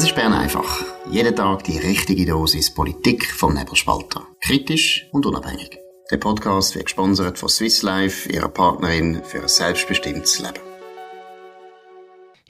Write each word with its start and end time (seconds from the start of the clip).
Das 0.00 0.08
ist 0.08 0.16
Bern 0.16 0.32
einfach. 0.32 0.82
Jeden 1.10 1.36
Tag 1.36 1.62
die 1.64 1.76
richtige 1.76 2.24
Dosis 2.24 2.72
Politik 2.72 3.26
vom 3.26 3.52
Nebelspalter. 3.52 4.26
Kritisch 4.40 5.06
und 5.12 5.26
unabhängig. 5.26 5.78
Der 6.10 6.16
Podcast 6.16 6.74
wird 6.74 6.86
gesponsert 6.86 7.38
von 7.38 7.50
Swiss 7.50 7.82
Life, 7.82 8.26
ihrer 8.32 8.48
Partnerin 8.48 9.22
für 9.22 9.42
ein 9.42 9.48
selbstbestimmtes 9.48 10.38
Leben. 10.38 10.60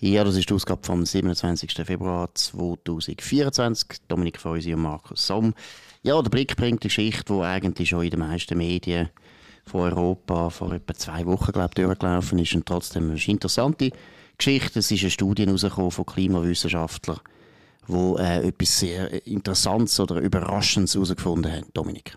Ja, 0.00 0.23
das 0.23 0.36
ist 0.36 0.48
die 0.48 0.55
Ausgabe 0.55 0.86
vom 0.86 1.05
27. 1.05 1.73
Februar 1.84 2.32
2024. 2.32 4.07
Dominik 4.07 4.39
Feusi 4.39 4.73
und 4.73 4.82
Markus 4.82 5.27
Somm. 5.27 5.55
Ja, 6.05 6.23
der 6.23 6.30
Blick 6.30 6.55
bringt 6.55 6.85
die 6.85 6.89
Geschichte, 6.89 7.35
die 7.35 7.41
eigentlich 7.41 7.89
schon 7.89 8.05
in 8.05 8.11
den 8.11 8.21
meisten 8.21 8.57
Medien 8.57 9.11
von 9.67 9.93
Europa 9.93 10.51
vor 10.51 10.71
etwa 10.71 10.95
zwei 10.95 11.27
Wochen, 11.27 11.51
glaube 11.51 11.71
ich, 11.77 11.85
durchgelaufen 11.85 12.39
ist. 12.39 12.55
Und 12.55 12.67
trotzdem 12.67 13.11
eine 13.11 13.21
interessante 13.21 13.91
Geschichte. 14.39 14.79
Es 14.79 14.93
ist 14.93 15.03
eine 15.03 15.11
Studie 15.11 15.46
von 15.48 16.07
Klimawissenschaftlern, 16.07 17.18
wo 17.93 18.17
äh, 18.17 18.49
etwas 18.49 18.79
sehr 18.79 19.26
Interessantes 19.26 19.99
oder 20.00 20.17
Überraschendes 20.17 20.94
herausgefunden 20.94 21.53
haben. 21.53 21.67
Dominik. 21.75 22.16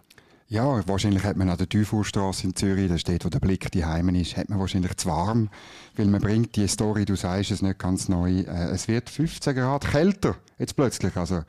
Ja, 0.54 0.88
wahrscheinlich 0.88 1.24
hat 1.24 1.36
man 1.36 1.50
an 1.50 1.58
der 1.58 1.68
Teufelsstraße 1.68 2.46
in 2.46 2.56
Zürich, 2.56 2.88
da 2.88 2.98
steht, 2.98 3.26
wo 3.26 3.30
der 3.30 3.40
Blick 3.40 3.72
die 3.72 3.86
Heimen 3.86 4.14
ist, 4.14 4.38
hat 4.38 4.50
man 4.50 4.60
wahrscheinlich 4.60 4.96
zu 4.98 5.10
warm, 5.10 5.50
weil 5.96 6.06
man 6.06 6.22
bringt 6.22 6.56
die 6.56 6.68
Story, 6.68 7.06
du 7.06 7.16
sagst 7.16 7.50
es 7.50 7.64
nicht 7.64 7.80
ganz 7.80 8.08
neu, 8.08 8.42
äh, 8.42 8.70
es 8.72 8.88
wird 8.88 9.10
15 9.10 9.56
Grad 9.56 9.88
kälter, 9.88 10.36
jetzt 10.60 10.76
plötzlich, 10.76 11.16
also 11.18 11.42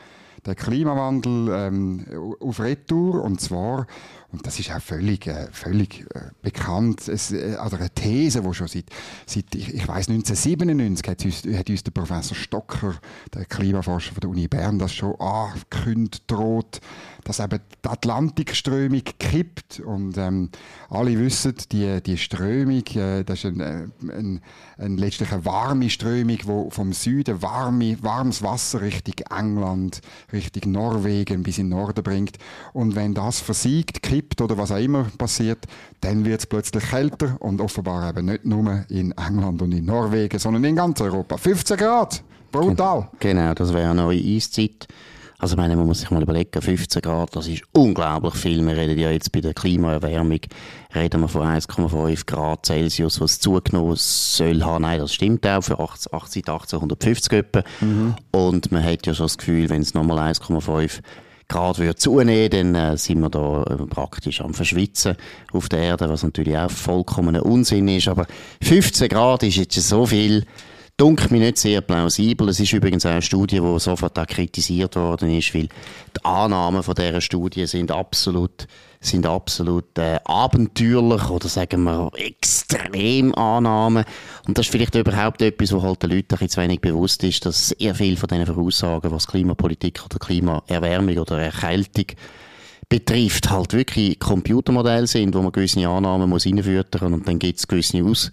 der 0.47 0.55
Klimawandel 0.55 1.48
ähm, 1.53 2.07
auf 2.41 2.61
Retour. 2.61 3.23
Und 3.23 3.41
zwar 3.41 3.87
und 4.34 4.45
das 4.45 4.59
ist 4.59 4.73
auch 4.73 4.83
völlig, 4.83 5.29
äh, 5.29 5.47
völlig 5.53 6.07
äh, 6.12 6.30
bekannt, 6.43 7.07
es, 7.07 7.30
äh, 7.30 7.55
also 7.55 7.77
eine 7.77 7.89
These, 7.91 8.43
die 8.43 8.53
schon 8.53 8.67
seit, 8.67 8.87
seit 9.27 9.55
ich, 9.55 9.73
ich 9.73 9.87
weiß 9.87 10.09
1997 10.09 11.09
hat 11.09 11.25
uns, 11.25 11.45
hat 11.57 11.70
uns 11.70 11.84
der 11.84 11.93
Professor 11.93 12.37
Stocker, 12.37 12.97
der 13.33 13.45
Klimaforscher 13.45 14.12
von 14.12 14.20
der 14.23 14.31
Uni 14.31 14.48
Bern, 14.48 14.81
das 14.81 14.92
schon 14.92 15.14
angekündigt, 15.20 16.25
droht, 16.27 16.81
dass 17.23 17.39
eben 17.39 17.61
die 17.84 17.89
Atlantikströmung 17.89 19.03
kippt. 19.20 19.79
Und 19.79 20.19
ähm, 20.19 20.51
alle 20.91 21.17
wissen, 21.17 21.55
die, 21.70 22.03
die 22.03 22.19
Strömung, 22.19 22.84
äh, 22.97 23.23
das 23.23 23.45
ist 23.45 23.45
ein, 23.45 23.61
äh, 23.61 23.86
ein, 24.01 24.41
ein, 24.79 24.97
letztlich 24.97 25.31
eine 25.31 25.45
warme 25.45 25.89
Strömung, 25.91 26.39
wo 26.42 26.70
vom 26.70 26.92
Süden 26.92 27.41
warme, 27.41 28.03
warmes 28.03 28.42
Wasser 28.42 28.81
Richtung 28.81 29.14
England, 29.31 30.01
Richtung 30.34 30.72
Norwegen 30.72 31.42
bis 31.42 31.58
in 31.58 31.70
den 31.70 31.78
Norden 31.78 32.02
bringt 32.02 32.36
und 32.72 32.94
wenn 32.94 33.14
das 33.14 33.40
versiegt, 33.40 34.02
kippt 34.02 34.40
oder 34.40 34.58
was 34.58 34.70
auch 34.70 34.78
immer 34.78 35.06
passiert, 35.16 35.66
dann 36.00 36.24
wird 36.24 36.40
es 36.40 36.46
plötzlich 36.46 36.84
kälter 36.90 37.36
und 37.40 37.60
offenbar 37.60 38.10
eben 38.10 38.27
nicht 38.27 38.44
nur 38.44 38.84
in 38.88 39.12
England 39.12 39.62
und 39.62 39.72
in 39.72 39.86
Norwegen, 39.86 40.38
sondern 40.38 40.64
in 40.64 40.77
ganz 40.77 41.00
Europa. 41.00 41.36
15 41.36 41.77
Grad! 41.77 42.22
Brutal! 42.52 43.08
Genau, 43.18 43.55
das 43.55 43.72
wäre 43.72 43.90
eine 43.90 44.02
neue 44.02 44.20
Eiszeit. 44.20 44.86
Also, 45.38 45.56
meine, 45.56 45.77
man 45.77 45.86
muss 45.86 46.00
sich 46.00 46.10
mal 46.10 46.22
überlegen, 46.22 46.60
15 46.60 47.02
Grad, 47.02 47.34
das 47.34 47.48
ist 47.48 47.62
unglaublich 47.72 48.34
viel. 48.34 48.64
Wir 48.66 48.77
reden 48.77 48.98
ja 48.98 49.10
jetzt 49.10 49.32
bei 49.32 49.40
der 49.40 49.52
Klimaerwärmung, 49.52 50.40
reden 50.94 51.20
wir 51.20 51.28
von 51.28 51.42
1,5 51.42 52.27
Grad 52.27 52.66
Celsius, 52.66 53.20
was 53.20 53.40
zugenommen 53.40 53.96
soll 53.96 54.62
haben. 54.62 54.82
Nein, 54.82 55.00
das 55.00 55.12
stimmt 55.12 55.46
auch 55.46 55.62
für 55.62 55.78
18, 55.78 56.12
1850 56.12 57.32
etwa. 57.32 57.62
Mhm. 57.80 58.14
Und 58.30 58.72
man 58.72 58.84
hat 58.84 59.06
ja 59.06 59.14
schon 59.14 59.27
das 59.27 59.38
Gefühl, 59.38 59.68
wenn 59.68 59.82
es 59.82 59.94
nochmal 59.94 60.32
1,5 60.32 61.00
Grad 61.48 61.78
würde 61.78 61.94
zunehmen, 61.96 62.50
dann 62.50 62.74
äh, 62.74 62.96
sind 62.96 63.20
wir 63.20 63.28
da 63.28 63.62
äh, 63.64 63.86
praktisch 63.86 64.40
am 64.40 64.55
Verschwitzen 64.55 65.16
auf 65.52 65.68
der 65.68 65.80
Erde, 65.80 66.08
was 66.08 66.22
natürlich 66.22 66.56
auch 66.56 66.70
vollkommener 66.70 67.44
Unsinn 67.44 67.88
ist. 67.88 68.08
Aber 68.08 68.27
15 68.62 69.08
Grad 69.08 69.42
ist 69.42 69.56
jetzt 69.56 69.74
so 69.74 70.06
viel, 70.06 70.46
Dunkel 70.97 71.27
mir 71.31 71.41
nicht 71.41 71.59
sehr 71.59 71.81
plausibel. 71.81 72.48
Es 72.48 72.61
ist 72.61 72.73
übrigens 72.73 73.05
auch 73.05 73.11
eine 73.11 73.23
Studie, 73.23 73.59
die 73.59 73.81
sofort 73.81 74.17
auch 74.17 74.27
kritisiert 74.28 74.95
worden 74.95 75.36
ist, 75.36 75.53
weil 75.53 75.69
die 76.17 76.25
Annahmen 76.25 76.84
von 76.84 76.95
dieser 76.95 77.20
Studie 77.20 77.67
sind 77.67 77.91
absolut, 77.91 78.68
sind 79.01 79.27
absolut 79.27 79.98
äh, 79.98 80.20
abenteuerlich 80.24 81.29
oder 81.29 81.48
sagen 81.48 81.83
wir 81.83 82.13
extrem 82.14 83.35
Annahmen. 83.35 84.05
Und 84.46 84.57
das 84.57 84.67
ist 84.67 84.70
vielleicht 84.70 84.95
überhaupt 84.95 85.42
etwas, 85.42 85.73
was 85.73 85.83
halt 85.83 86.05
den 86.05 86.11
Leuten 86.11 86.36
ein 86.39 86.48
zu 86.48 86.61
wenig 86.61 86.80
bewusst 86.80 87.24
ist, 87.24 87.45
dass 87.45 87.70
sehr 87.70 87.95
viel 87.97 88.17
von 88.17 88.29
diesen 88.29 88.47
Voraussagen, 88.47 89.11
was 89.11 89.27
Klimapolitik 89.27 90.01
oder 90.05 90.20
Klimaerwärmung 90.20 91.18
oder 91.18 91.41
Erkältung 91.41 92.07
betrifft, 92.89 93.51
halt 93.51 93.73
wirklich 93.73 94.20
Computermodelle 94.20 95.08
sind, 95.08 95.35
wo 95.35 95.42
man 95.42 95.51
gewisse 95.51 95.89
Annahmen 95.89 96.29
muss 96.29 96.47
reinfüttern 96.47 97.14
und 97.14 97.27
dann 97.27 97.41
gibt 97.41 97.58
es 97.58 97.67
gewisse 97.67 98.05
Aus 98.05 98.30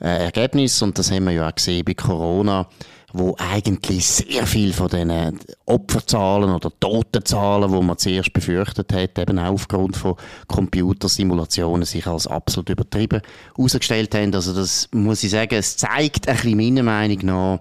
äh, 0.00 0.24
Ergebnis 0.24 0.80
und 0.82 0.98
das 0.98 1.10
haben 1.10 1.24
wir 1.24 1.32
ja 1.32 1.48
auch 1.48 1.54
gesehen 1.54 1.84
bei 1.84 1.94
Corona, 1.94 2.68
wo 3.12 3.34
eigentlich 3.38 4.06
sehr 4.06 4.46
viel 4.46 4.72
von 4.72 4.88
den 4.88 5.38
Opferzahlen 5.64 6.50
oder 6.50 6.70
Totenzahlen, 6.78 7.70
wo 7.70 7.80
man 7.80 7.96
zuerst 7.96 8.32
befürchtet 8.32 8.92
hat, 8.92 9.18
eben 9.18 9.38
auch 9.38 9.52
aufgrund 9.52 9.96
von 9.96 10.16
Computersimulationen 10.46 11.86
sich 11.86 12.06
als 12.06 12.26
absolut 12.26 12.68
übertrieben 12.68 13.22
herausgestellt 13.56 14.14
haben. 14.14 14.34
Also 14.34 14.52
das 14.54 14.88
muss 14.92 15.24
ich 15.24 15.30
sagen, 15.30 15.54
es 15.54 15.76
zeigt 15.76 16.28
ein 16.28 16.36
bisschen 16.36 16.56
meiner 16.56 16.82
Meinung 16.82 17.18
nach 17.22 17.60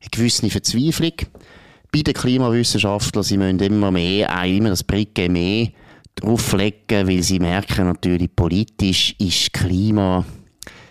eine 0.00 0.10
gewisse 0.10 0.48
Verzweiflung 0.48 1.12
bei 1.92 2.02
den 2.02 2.14
Klimawissenschaftlern. 2.14 3.22
Sie 3.22 3.36
müssen 3.36 3.60
immer 3.60 3.90
mehr, 3.90 4.34
auch 4.34 4.44
immer 4.44 4.70
das 4.70 4.84
Bricke 4.84 5.28
mehr 5.28 5.68
drauflegen, 6.14 7.06
weil 7.06 7.22
sie 7.22 7.38
merken 7.38 7.86
natürlich, 7.86 8.34
politisch 8.34 9.14
ist 9.18 9.52
Klima 9.52 10.24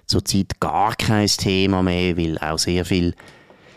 zurzeit 0.07 0.59
gar 0.59 0.95
kein 0.95 1.27
Thema 1.27 1.81
mehr, 1.81 2.17
weil 2.17 2.37
auch 2.37 2.59
sehr 2.59 2.85
viele 2.85 3.13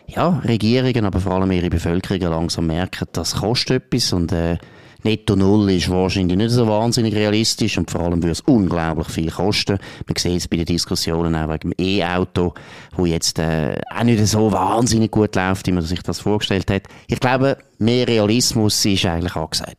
ja, 0.06 0.40
Regierungen, 0.46 1.04
aber 1.04 1.20
vor 1.20 1.32
allem 1.32 1.52
ihre 1.52 1.70
Bevölkerung 1.70 2.20
langsam 2.20 2.66
merken, 2.66 3.06
das 3.12 3.36
kostet 3.36 3.84
etwas 3.84 4.12
und 4.12 4.32
äh, 4.32 4.56
Netto 5.04 5.36
Null 5.36 5.70
ist 5.70 5.90
wahrscheinlich 5.90 6.36
nicht 6.36 6.50
so 6.50 6.66
wahnsinnig 6.66 7.14
realistisch 7.14 7.78
und 7.78 7.90
vor 7.90 8.00
allem 8.00 8.20
würde 8.20 8.32
es 8.32 8.40
unglaublich 8.40 9.08
viel 9.08 9.30
kosten. 9.30 9.78
Man 10.06 10.16
sieht 10.16 10.38
es 10.38 10.48
bei 10.48 10.56
den 10.56 10.66
Diskussionen 10.66 11.36
auch 11.36 11.48
wegen 11.48 11.70
dem 11.70 11.74
E-Auto, 11.78 12.54
wo 12.96 13.06
jetzt 13.06 13.38
äh, 13.38 13.78
auch 13.94 14.02
nicht 14.02 14.26
so 14.26 14.50
wahnsinnig 14.50 15.12
gut 15.12 15.36
läuft, 15.36 15.68
wie 15.68 15.72
man 15.72 15.84
sich 15.84 16.02
das 16.02 16.20
vorgestellt 16.20 16.68
hat. 16.70 16.82
Ich 17.06 17.20
glaube, 17.20 17.58
mehr 17.78 18.08
Realismus 18.08 18.84
ist 18.84 19.06
eigentlich 19.06 19.36
angesagt. 19.36 19.76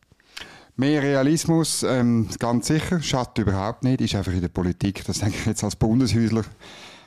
Mehr 0.80 1.02
Realismus, 1.02 1.82
ähm, 1.82 2.26
ganz 2.38 2.68
sicher, 2.68 3.02
schadet 3.02 3.36
überhaupt 3.36 3.84
nicht, 3.84 4.00
ist 4.00 4.14
einfach 4.14 4.32
in 4.32 4.40
der 4.40 4.48
Politik, 4.48 5.04
das 5.04 5.18
denke 5.18 5.36
ich 5.38 5.44
jetzt 5.44 5.62
als 5.62 5.76
Bundeshäusler, 5.76 6.42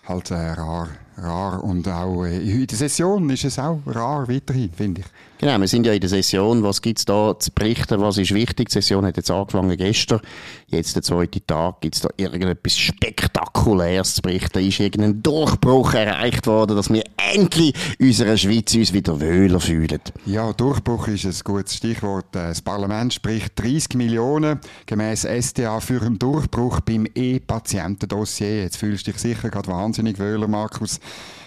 halt 0.07 0.29
äh, 0.29 0.35
rar 0.35 0.89
rar. 1.17 1.63
Und 1.63 1.88
auch 1.88 2.23
äh, 2.23 2.38
in 2.38 2.67
der 2.67 2.78
Session 2.78 3.29
ist 3.31 3.45
es 3.45 3.59
auch 3.59 3.79
rar 3.88 4.28
weiterhin, 4.28 4.72
finde 4.72 5.01
ich. 5.01 5.07
Genau, 5.43 5.59
wir 5.59 5.67
sind 5.67 5.85
ja 5.85 5.91
in 5.91 5.99
der 5.99 6.09
Session. 6.09 6.63
Was 6.63 6.81
gibt 6.81 6.99
es 6.99 7.03
da 7.03 7.37
zu 7.37 7.51
berichten? 7.51 7.99
Was 7.99 8.17
ist 8.17 8.33
wichtig? 8.33 8.69
Die 8.69 8.75
Session 8.75 9.05
hat 9.05 9.17
jetzt 9.17 9.29
angefangen 9.29 9.75
gestern. 9.75 10.21
Jetzt 10.67 10.95
der 10.95 11.03
zweite 11.03 11.45
Tag. 11.45 11.81
Gibt 11.81 11.95
es 11.95 12.01
da 12.01 12.07
irgendetwas 12.15 12.77
Spektakuläres 12.77 14.15
zu 14.15 14.21
berichten? 14.21 14.59
Ist 14.59 14.79
irgendein 14.79 15.21
Durchbruch 15.21 15.95
erreicht 15.95 16.47
worden, 16.47 16.77
dass 16.77 16.89
wir 16.89 17.03
endlich 17.17 17.73
unserer 17.99 18.37
Schweiz 18.37 18.73
uns 18.73 18.93
wieder 18.93 19.19
wohler 19.19 19.59
fühlen? 19.59 19.99
Ja, 20.25 20.53
Durchbruch 20.53 21.09
ist 21.09 21.25
ein 21.25 21.35
gutes 21.43 21.75
Stichwort. 21.75 22.27
Das 22.31 22.61
Parlament 22.61 23.13
spricht 23.13 23.59
30 23.61 23.95
Millionen 23.95 24.61
gemäß 24.85 25.25
SDA 25.25 25.81
für 25.81 26.01
einen 26.03 26.19
Durchbruch 26.19 26.79
beim 26.79 27.05
E-Patientendossier. 27.13 28.61
Jetzt 28.61 28.77
fühlst 28.77 29.07
du 29.07 29.11
dich 29.11 29.19
sicher 29.19 29.49
gerade 29.49 29.67
wahnsinnig 29.67 30.19
wohler, 30.19 30.47
Markus. 30.47 31.01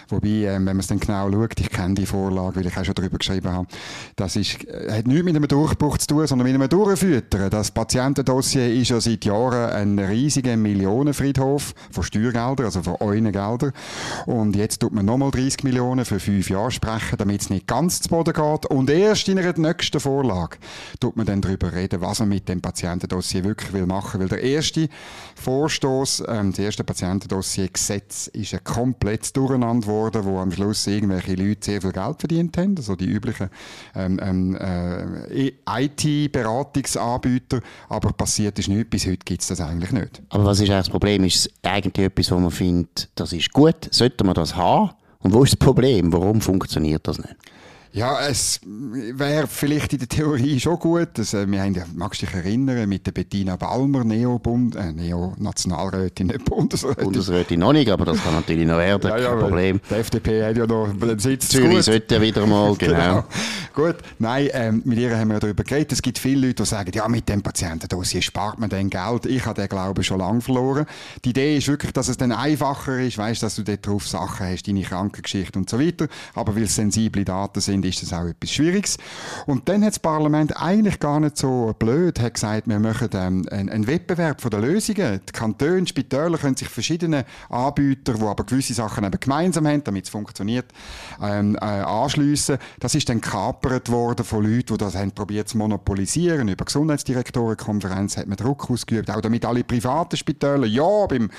Wobei, 0.09 0.27
ähm, 0.27 0.65
wenn 0.65 0.75
man 0.75 0.79
es 0.79 0.87
dann 0.87 0.99
genau 0.99 1.31
schaut, 1.31 1.59
ich 1.59 1.69
kenne 1.69 1.95
die 1.95 2.05
Vorlage, 2.05 2.57
weil 2.57 2.67
ich 2.67 2.77
auch 2.77 2.85
schon 2.85 2.95
darüber 2.95 3.17
geschrieben 3.17 3.51
habe, 3.51 3.67
das 4.15 4.35
ist, 4.35 4.65
äh, 4.65 4.91
hat 4.91 5.07
nichts 5.07 5.23
mit 5.23 5.35
einem 5.35 5.47
Durchbruch 5.47 5.97
zu 5.97 6.07
tun, 6.07 6.27
sondern 6.27 6.47
mit 6.47 6.55
einem 6.55 6.69
Durchfüttern. 6.69 7.49
Das 7.49 7.71
Patientendossier 7.71 8.73
ist 8.73 8.89
ja 8.89 9.01
seit 9.01 9.25
Jahren 9.25 9.71
ein 9.71 9.99
riesiger 9.99 10.55
Millionenfriedhof 10.55 11.73
von 11.91 12.03
Steuergeldern, 12.03 12.65
also 12.65 12.83
von 12.83 12.95
euren 12.99 13.31
Geldern. 13.31 13.73
Und 14.25 14.55
jetzt 14.55 14.79
tut 14.79 14.93
man 14.93 15.05
nochmal 15.05 15.31
30 15.31 15.63
Millionen 15.63 16.05
für 16.05 16.19
fünf 16.19 16.49
Jahre 16.49 16.71
sprechen, 16.71 17.17
damit 17.17 17.41
es 17.41 17.49
nicht 17.49 17.67
ganz 17.67 18.01
zu 18.01 18.09
Boden 18.09 18.33
geht. 18.33 18.65
Und 18.67 18.89
erst 18.89 19.27
in 19.27 19.39
einer 19.39 19.57
nächsten 19.57 19.99
Vorlage 19.99 20.57
tut 20.99 21.17
man 21.17 21.25
dann 21.25 21.41
darüber 21.41 21.73
reden, 21.73 22.01
was 22.01 22.19
man 22.19 22.29
mit 22.29 22.47
dem 22.47 22.61
Patientendossier 22.61 23.43
wirklich 23.43 23.73
will 23.73 23.85
machen. 23.85 24.19
Weil 24.21 24.29
der 24.29 24.41
erste 24.41 24.89
Vorstoß, 25.35 26.23
ähm, 26.27 26.51
das 26.51 26.59
erste 26.59 26.83
Patientendossier-Gesetz 26.83 28.27
ist 28.27 28.53
ein 28.53 28.63
komplettes 28.63 29.33
Durcheinander 29.33 29.87
worden, 29.97 30.25
wo 30.25 30.39
am 30.39 30.51
Schluss 30.51 30.85
irgendwelche 30.87 31.33
Leute 31.33 31.65
sehr 31.65 31.81
viel 31.81 31.91
Geld 31.91 32.19
verdient 32.19 32.57
haben, 32.57 32.75
also 32.77 32.95
die 32.95 33.05
üblichen 33.05 33.49
ähm, 33.95 34.19
ähm, 34.21 34.55
äh, 35.29 35.51
IT-Beratungsanbieter, 35.67 37.61
aber 37.89 38.13
passiert 38.13 38.59
ist 38.59 38.69
nichts, 38.69 38.89
bis 38.89 39.05
heute 39.05 39.25
gibt 39.25 39.41
es 39.41 39.47
das 39.47 39.61
eigentlich 39.61 39.91
nicht. 39.91 40.21
Aber 40.29 40.45
was 40.45 40.59
ist 40.59 40.69
eigentlich 40.69 40.85
das 40.85 40.89
Problem? 40.89 41.23
Ist 41.23 41.35
es 41.35 41.49
eigentlich 41.63 42.05
etwas, 42.05 42.31
wo 42.31 42.39
man 42.39 42.51
findet, 42.51 43.09
das 43.15 43.33
ist 43.33 43.51
gut, 43.51 43.89
sollte 43.91 44.23
man 44.23 44.35
das 44.35 44.55
haben? 44.55 44.91
Und 45.19 45.33
wo 45.33 45.43
ist 45.43 45.53
das 45.53 45.59
Problem? 45.59 46.13
Warum 46.13 46.41
funktioniert 46.41 47.07
das 47.07 47.17
nicht? 47.17 47.35
Ja, 47.91 48.19
es 48.27 48.59
wäre 48.63 49.47
vielleicht 49.47 49.93
in 49.93 49.99
der 49.99 50.07
Theorie 50.07 50.59
schon 50.59 50.77
gut. 50.79 51.09
Dass, 51.13 51.33
äh, 51.33 51.49
wir 51.49 51.61
haben, 51.61 51.75
magst 51.95 52.21
du 52.21 52.25
dich 52.25 52.35
erinnern, 52.35 52.87
mit 52.87 53.05
der 53.07 53.11
Bettina 53.11 53.55
Balmer, 53.55 54.03
Neo-Bund, 54.03 54.75
äh, 54.75 54.91
Neo-Nationalrätin, 54.91 56.27
nicht 56.27 56.45
Bundesrätin. 56.45 57.03
Bundesrätin 57.03 57.59
noch 57.59 57.73
nicht, 57.73 57.89
aber 57.89 58.05
das 58.05 58.21
kann 58.21 58.33
natürlich 58.33 58.67
noch 58.67 58.77
werden, 58.77 59.09
ja, 59.09 59.17
ja, 59.17 59.29
kein 59.29 59.39
Problem. 59.39 59.81
Die 59.89 59.93
FDP 59.95 60.43
hat 60.43 60.57
ja 60.57 60.67
noch 60.67 60.89
einen 60.89 61.19
Sitz 61.19 61.47
Zürich 61.49 61.83
sollte 61.83 62.15
ja 62.15 62.21
wieder 62.21 62.45
mal, 62.45 62.75
genau. 62.77 62.97
genau. 62.97 63.23
Gut, 63.73 63.97
nein, 64.19 64.49
ähm, 64.53 64.81
mit 64.85 64.97
ihr 64.97 65.15
haben 65.17 65.29
wir 65.29 65.39
darüber 65.39 65.63
geredet. 65.63 65.91
Es 65.91 66.01
gibt 66.01 66.17
viele 66.17 66.47
Leute, 66.47 66.63
die 66.63 66.65
sagen, 66.65 66.91
ja, 66.93 67.07
mit 67.07 67.29
dem 67.29 67.41
Patientendossier 67.41 68.21
spart 68.21 68.59
man 68.59 68.69
dann 68.69 68.89
Geld. 68.89 69.25
Ich 69.25 69.45
habe 69.45 69.61
den 69.61 69.69
Glauben 69.69 70.03
schon 70.03 70.19
lange 70.19 70.41
verloren. 70.41 70.85
Die 71.23 71.29
Idee 71.29 71.57
ist 71.57 71.67
wirklich, 71.67 71.91
dass 71.93 72.07
es 72.07 72.17
dann 72.17 72.31
einfacher 72.31 72.99
ist, 72.99 73.17
weißt, 73.17 73.43
dass 73.43 73.55
du 73.55 73.63
dort 73.63 73.85
drauf 73.85 74.07
Sachen 74.07 74.47
hast, 74.47 74.67
deine 74.67 74.81
Krankengeschichte 74.81 75.59
und 75.59 75.69
so 75.69 75.79
weiter. 75.79 76.07
Aber 76.33 76.55
weil 76.55 76.63
es 76.63 76.75
sensible 76.75 77.23
Daten 77.23 77.61
sind, 77.61 77.85
ist 77.87 78.01
das 78.01 78.13
auch 78.13 78.25
etwas 78.25 78.51
Schwieriges. 78.51 78.97
Und 79.45 79.69
dann 79.69 79.83
hat 79.83 79.93
das 79.93 79.99
Parlament 79.99 80.55
eigentlich 80.61 80.99
gar 80.99 81.19
nicht 81.19 81.37
so 81.37 81.73
blöd, 81.77 82.19
hat 82.19 82.35
gesagt, 82.35 82.67
wir 82.67 82.79
machen 82.79 83.09
ähm, 83.13 83.45
einen, 83.51 83.69
einen 83.69 83.87
Wettbewerb 83.87 84.41
von 84.41 84.51
den 84.51 84.61
Lösungen. 84.61 85.21
Die 85.27 85.31
Kantone, 85.31 85.87
Spitäler 85.87 86.37
können 86.37 86.55
sich 86.55 86.69
verschiedene 86.69 87.25
Anbieter, 87.49 88.13
die 88.13 88.23
aber 88.23 88.43
gewisse 88.43 88.73
Sachen 88.73 89.03
eben 89.03 89.19
gemeinsam 89.19 89.67
haben, 89.67 89.83
damit 89.83 90.05
es 90.05 90.09
funktioniert, 90.09 90.65
ähm, 91.21 91.55
äh, 91.55 91.65
anschliessen. 91.65 92.57
Das 92.79 92.95
ist 92.95 93.09
dann 93.09 93.21
gekapert 93.21 93.89
worden 93.89 94.25
von 94.25 94.43
Leuten, 94.43 94.73
die 94.73 94.77
das 94.77 94.95
haben 94.95 95.11
probiert 95.11 95.49
zu 95.49 95.57
monopolisieren. 95.57 96.47
Über 96.47 96.65
Gesundheitsdirektorenkonferenz 96.65 98.17
hat 98.17 98.27
man 98.27 98.37
Druck 98.37 98.69
ausgeübt, 98.69 99.09
auch 99.09 99.21
damit 99.21 99.45
alle 99.45 99.63
privaten 99.63 100.17
Spitäler 100.17 100.67
ja 100.67 101.05
beim 101.07 101.29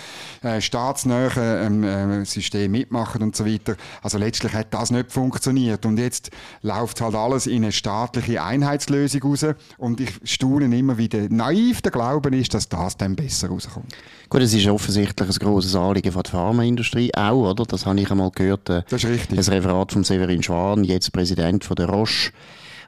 äh, 0.42 0.60
staatsnähen 0.60 1.84
ähm, 1.84 1.84
äh, 1.84 2.24
System 2.24 2.72
mitmachen 2.72 3.22
und 3.22 3.36
so 3.36 3.46
weiter. 3.46 3.76
Also 4.02 4.18
letztlich 4.18 4.52
hat 4.54 4.72
das 4.74 4.90
nicht 4.90 5.12
funktioniert. 5.12 5.86
Und 5.86 5.98
jetzt 5.98 6.27
läuft 6.62 7.00
halt 7.00 7.14
alles 7.14 7.46
in 7.46 7.64
eine 7.64 7.72
staatliche 7.72 8.42
Einheitslösung 8.42 9.22
raus. 9.22 9.46
Und 9.76 10.00
ich 10.00 10.10
staune 10.24 10.76
immer, 10.76 10.98
wie 10.98 11.08
der 11.08 11.28
naiv 11.28 11.82
der 11.82 11.92
Glauben 11.92 12.32
ist, 12.32 12.54
dass 12.54 12.68
das 12.68 12.96
dann 12.96 13.16
besser 13.16 13.48
rauskommt. 13.48 13.94
Gut, 14.28 14.42
es 14.42 14.52
ist 14.52 14.66
offensichtlich 14.66 15.28
ein 15.28 15.34
grosses 15.38 15.74
Anliegen 15.74 16.12
von 16.12 16.22
der 16.22 16.30
Pharmaindustrie 16.30 17.14
auch, 17.14 17.50
oder? 17.50 17.64
Das 17.64 17.86
habe 17.86 18.00
ich 18.00 18.10
einmal 18.10 18.30
gehört. 18.30 18.68
Äh, 18.68 18.82
das 18.88 19.04
ist 19.04 19.10
richtig. 19.10 19.36
Das 19.36 19.50
Referat 19.50 19.92
von 19.92 20.04
Severin 20.04 20.42
Schwan, 20.42 20.84
jetzt 20.84 21.12
Präsident 21.12 21.64
von 21.64 21.76
der 21.76 21.88
Roche 21.88 22.32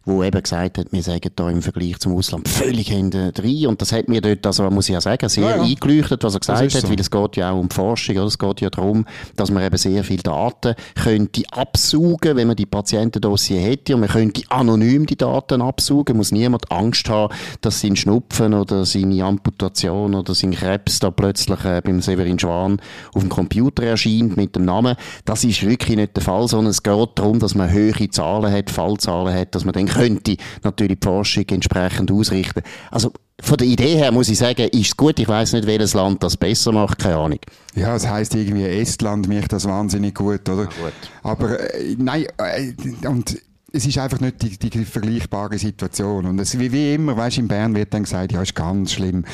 wo 0.05 0.23
eben 0.23 0.43
gesagt 0.43 0.79
hat, 0.79 0.87
wir 0.91 1.03
sagen 1.03 1.31
da 1.37 1.51
im 1.51 1.63
Vergleich 1.63 1.99
zum 1.99 2.17
Ausland 2.17 2.49
völlig 2.49 2.89
hinten 2.89 3.33
drin. 3.33 3.67
Und 3.67 3.81
das 3.81 3.93
hat 3.93 4.09
mir 4.09 4.21
dort, 4.21 4.47
also 4.47 4.69
muss 4.71 4.89
ich 4.89 4.95
ja 4.95 5.01
sagen, 5.01 5.29
sehr 5.29 5.45
ja, 5.45 5.57
ja. 5.57 5.63
eingeleuchtet, 5.63 6.25
was 6.25 6.35
er 6.35 6.41
gesagt 6.41 6.75
hat, 6.75 6.83
so. 6.83 6.89
weil 6.89 7.01
es 7.01 7.11
geht 7.11 7.37
ja 7.37 7.51
auch 7.51 7.59
um 7.59 7.69
die 7.69 7.75
Forschung, 7.75 8.17
oder? 8.17 8.27
es 8.27 8.39
geht 8.39 8.61
ja 8.61 8.71
darum, 8.71 9.05
dass 9.37 9.51
man 9.51 9.63
eben 9.63 9.77
sehr 9.77 10.03
viele 10.05 10.23
Daten 10.23 10.75
könnte 10.95 11.43
absaugen, 11.53 12.37
wenn 12.37 12.47
man 12.47 12.57
die 12.57 12.67
Patientendossier 12.67 13.61
hätte 13.61 13.95
und 13.95 14.01
man 14.01 14.09
könnte 14.09 14.43
anonym 14.49 15.07
die 15.07 15.17
Daten 15.17 15.63
absaugen, 15.63 16.17
muss 16.17 16.33
niemand 16.33 16.71
Angst 16.71 17.09
haben, 17.09 17.35
dass 17.61 17.81
sein 17.81 17.97
Schnupfen 17.97 18.55
oder 18.55 18.85
seine 18.85 19.25
Amputation 19.25 20.15
oder 20.15 20.35
sein 20.35 20.53
Krebs 20.53 20.99
da 20.99 21.11
plötzlich 21.11 21.65
äh, 21.65 21.81
beim 21.85 22.01
Severin 22.01 22.39
Schwan 22.39 22.81
auf 23.13 23.23
dem 23.23 23.29
Computer 23.29 23.83
erscheint 23.83 24.37
mit 24.37 24.57
dem 24.57 24.65
Namen. 24.65 24.97
Das 25.25 25.45
ist 25.45 25.67
wirklich 25.67 25.97
nicht 25.97 26.17
der 26.17 26.23
Fall, 26.23 26.49
sondern 26.49 26.71
es 26.71 26.83
geht 26.83 27.09
darum, 27.15 27.39
dass 27.39 27.55
man 27.55 27.71
höhere 27.71 28.09
Zahlen 28.09 28.53
hat, 28.53 28.71
Fallzahlen 28.71 29.35
hat, 29.35 29.55
dass 29.55 29.65
man 29.65 29.73
dann 29.73 29.90
könnte 29.93 30.37
natürlich 30.63 30.99
die 31.01 31.07
Forschung 31.07 31.45
entsprechend 31.49 32.11
ausrichten. 32.11 32.63
Also 32.91 33.13
von 33.43 33.57
der 33.57 33.67
Idee 33.67 33.97
her 33.97 34.13
muss 34.13 34.29
ich 34.29 34.39
sagen, 34.39 34.69
ist 34.69 34.87
es 34.87 34.97
gut. 34.97 35.19
Ich 35.19 35.29
weiß 35.29 35.55
nicht, 35.55 35.67
welches 35.67 35.95
Land 35.95 36.23
das 36.23 36.37
besser 36.37 36.73
macht, 36.73 36.99
keine 36.99 37.17
Ahnung. 37.17 37.39
Ja, 37.75 37.97
es 37.97 38.07
heißt 38.07 38.35
irgendwie 38.35 38.65
Estland 38.65 39.29
macht 39.29 39.53
das 39.53 39.65
wahnsinnig 39.67 40.15
gut, 40.15 40.49
oder? 40.49 40.63
Ja, 40.63 40.69
gut. 40.69 40.93
Aber 41.23 41.75
äh, 41.75 41.97
nein, 41.99 42.27
äh, 42.39 42.73
und 43.07 43.41
es 43.73 43.87
ist 43.87 43.99
einfach 43.99 44.21
nicht 44.21 44.43
die, 44.43 44.71
die 44.71 44.85
vergleichbare 44.85 45.59
Situation. 45.59 46.27
Und 46.27 46.39
es, 46.39 46.59
wie, 46.59 46.73
wie 46.73 46.95
immer, 46.95 47.17
weißt, 47.17 47.39
in 47.39 47.49
Bern 47.49 47.75
wird 47.75 47.95
dann 47.95 48.03
gesagt, 48.03 48.33
ja, 48.33 48.43
ist 48.43 48.55
ganz 48.55 48.93
schlimm, 48.93 49.25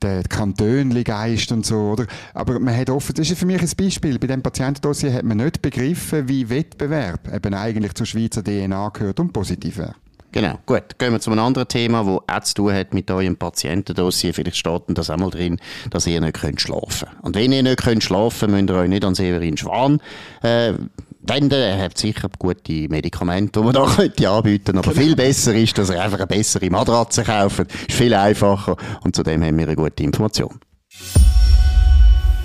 der 0.00 0.22
Kantönli-Geist 0.22 1.52
und 1.52 1.66
so, 1.66 1.92
oder? 1.92 2.06
Aber 2.34 2.58
man 2.58 2.76
hat 2.76 2.90
offen, 2.90 3.14
das 3.14 3.30
ist 3.30 3.38
für 3.38 3.46
mich 3.46 3.60
ein 3.60 3.70
Beispiel. 3.76 4.18
Bei 4.18 4.26
dem 4.26 4.42
Patientendossier 4.42 5.12
hat 5.12 5.24
man 5.24 5.38
nicht 5.38 5.62
begriffen, 5.62 6.28
wie 6.28 6.48
Wettbewerb 6.48 7.32
eben 7.32 7.54
eigentlich 7.54 7.94
zur 7.94 8.06
Schweizer 8.06 8.42
DNA 8.42 8.88
gehört 8.90 9.20
und 9.20 9.32
positiv 9.32 9.78
wäre. 9.78 9.94
Genau, 10.32 10.58
gut. 10.64 10.98
Gehen 10.98 11.12
wir 11.12 11.20
zu 11.20 11.30
einem 11.30 11.40
anderen 11.40 11.68
Thema, 11.68 12.04
das 12.04 12.36
auch 12.36 12.44
zu 12.44 12.54
tun 12.54 12.72
hat 12.72 12.94
mit 12.94 13.10
eurem 13.10 13.36
Patientendossier. 13.36 14.32
Vielleicht 14.32 14.56
steht 14.56 14.82
das 14.88 15.10
auch 15.10 15.18
mal 15.18 15.30
drin, 15.30 15.58
dass 15.90 16.06
ihr 16.06 16.20
nicht 16.20 16.40
könnt 16.40 16.60
schlafen 16.60 17.08
könnt. 17.08 17.24
Und 17.24 17.36
wenn 17.36 17.52
ihr 17.52 17.62
nicht 17.62 17.82
könnt 17.82 18.02
schlafen 18.02 18.50
könnt, 18.50 18.68
müsst 18.68 18.70
ihr 18.70 18.80
euch 18.80 18.88
nicht 18.88 19.04
an 19.04 19.14
Severin 19.14 19.58
Schwan 19.58 20.00
äh, 20.42 20.72
wenden. 21.20 21.52
Er 21.52 21.78
hat 21.84 21.98
sicher 21.98 22.30
gute 22.38 22.88
Medikamente, 22.88 23.60
die 23.60 23.64
man 23.64 23.74
da 23.74 23.84
könnte 23.96 24.30
anbieten 24.30 24.78
Aber 24.78 24.92
viel 24.92 25.14
besser 25.14 25.54
ist, 25.54 25.76
dass 25.76 25.90
er 25.90 26.02
einfach 26.02 26.18
eine 26.18 26.26
bessere 26.26 26.70
Matratze 26.70 27.24
kauft. 27.24 27.70
Ist 27.88 27.92
viel 27.92 28.14
einfacher. 28.14 28.76
Und 29.04 29.14
zudem 29.14 29.42
haben 29.44 29.58
wir 29.58 29.66
eine 29.66 29.76
gute 29.76 30.02
Information. 30.02 30.58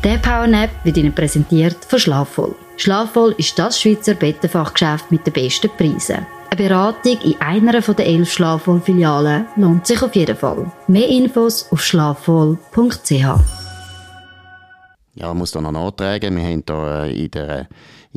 Der 0.03 0.19
Powernap 0.19 0.69
wird 0.83 0.97
Ihnen 0.97 1.13
präsentiert 1.13 1.83
von 1.85 1.97
Schlafvoll. 1.97 2.55
Schlafvoll 2.77 3.33
ist 3.37 3.57
das 3.57 3.81
Schweizer 3.81 4.13
Bettenfachgeschäft 4.13 5.11
mit 5.11 5.25
den 5.25 5.33
besten 5.33 5.71
Preisen. 5.75 6.25
Eine 6.51 6.69
Beratung 6.69 7.17
in 7.23 7.41
einer 7.41 7.81
der 7.81 8.05
elf 8.05 8.31
Schlafwohl-Filialen 8.31 9.47
lohnt 9.55 9.87
sich 9.87 10.01
auf 10.03 10.15
jeden 10.15 10.37
Fall. 10.37 10.71
Mehr 10.87 11.07
Infos 11.09 11.67
auf 11.71 11.81
schlafwohl.ch. 11.81 13.25
Ja, 15.15 15.33
muss 15.33 15.51
da 15.51 15.61
noch 15.61 15.71
nachtragen. 15.71 16.37
Wir 16.37 16.43
haben 16.43 16.63
da 16.63 17.05
äh, 17.05 17.23
in 17.25 17.31
der 17.31 17.67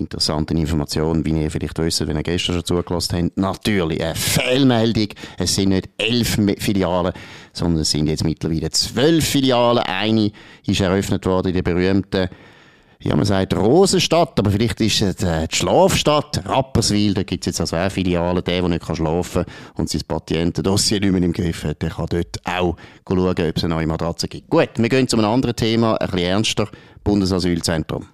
interessanten 0.00 0.56
Information, 0.56 1.24
wie 1.24 1.42
ihr 1.42 1.50
vielleicht 1.50 1.78
wisst, 1.78 2.06
wenn 2.06 2.16
ihr 2.16 2.22
gestern 2.22 2.56
schon 2.56 2.64
zugelassen 2.64 3.16
habt, 3.16 3.38
natürlich 3.38 4.02
eine 4.02 4.14
Fehlmeldung. 4.14 5.08
Es 5.38 5.54
sind 5.54 5.68
nicht 5.68 5.88
elf 5.98 6.38
Filialen, 6.58 7.12
sondern 7.52 7.82
es 7.82 7.90
sind 7.90 8.08
jetzt 8.08 8.24
mittlerweile 8.24 8.70
zwölf 8.70 9.24
Filialen. 9.24 9.84
Eine 9.84 10.32
ist 10.66 10.80
eröffnet 10.80 11.24
worden 11.26 11.48
in 11.48 11.54
der 11.54 11.62
berühmten 11.62 12.28
ja, 13.02 13.16
man 13.16 13.24
sagt 13.24 13.56
Rosenstadt, 13.56 14.38
aber 14.38 14.50
vielleicht 14.50 14.78
ist 14.82 15.00
es 15.00 15.22
äh, 15.22 15.48
die 15.48 15.56
Schlafstadt, 15.56 16.42
Rapperswil, 16.44 17.14
da 17.14 17.22
gibt 17.22 17.44
es 17.44 17.46
jetzt 17.46 17.60
also 17.62 17.76
auch 17.76 17.90
Filialen, 17.90 18.44
der, 18.44 18.60
der 18.60 18.68
nicht 18.68 18.84
schlafen 18.84 19.44
kann 19.44 19.54
und 19.76 19.88
sein 19.88 20.02
Patientendossier 20.06 21.00
nicht 21.00 21.10
mehr 21.10 21.22
im 21.22 21.32
Griff 21.32 21.64
hat, 21.64 21.80
der 21.80 21.88
kann 21.88 22.08
dort 22.10 22.38
auch 22.44 22.76
schauen, 23.08 23.28
ob 23.30 23.56
es 23.56 23.64
eine 23.64 23.74
neue 23.74 23.86
Matratze 23.86 24.28
gibt. 24.28 24.50
Gut, 24.50 24.68
wir 24.76 24.88
gehen 24.90 25.08
zu 25.08 25.16
einem 25.16 25.30
anderen 25.30 25.56
Thema, 25.56 25.94
ein 25.94 26.10
bisschen 26.10 26.26
ernster, 26.26 26.68
Bundesasylzentrum. 27.02 28.06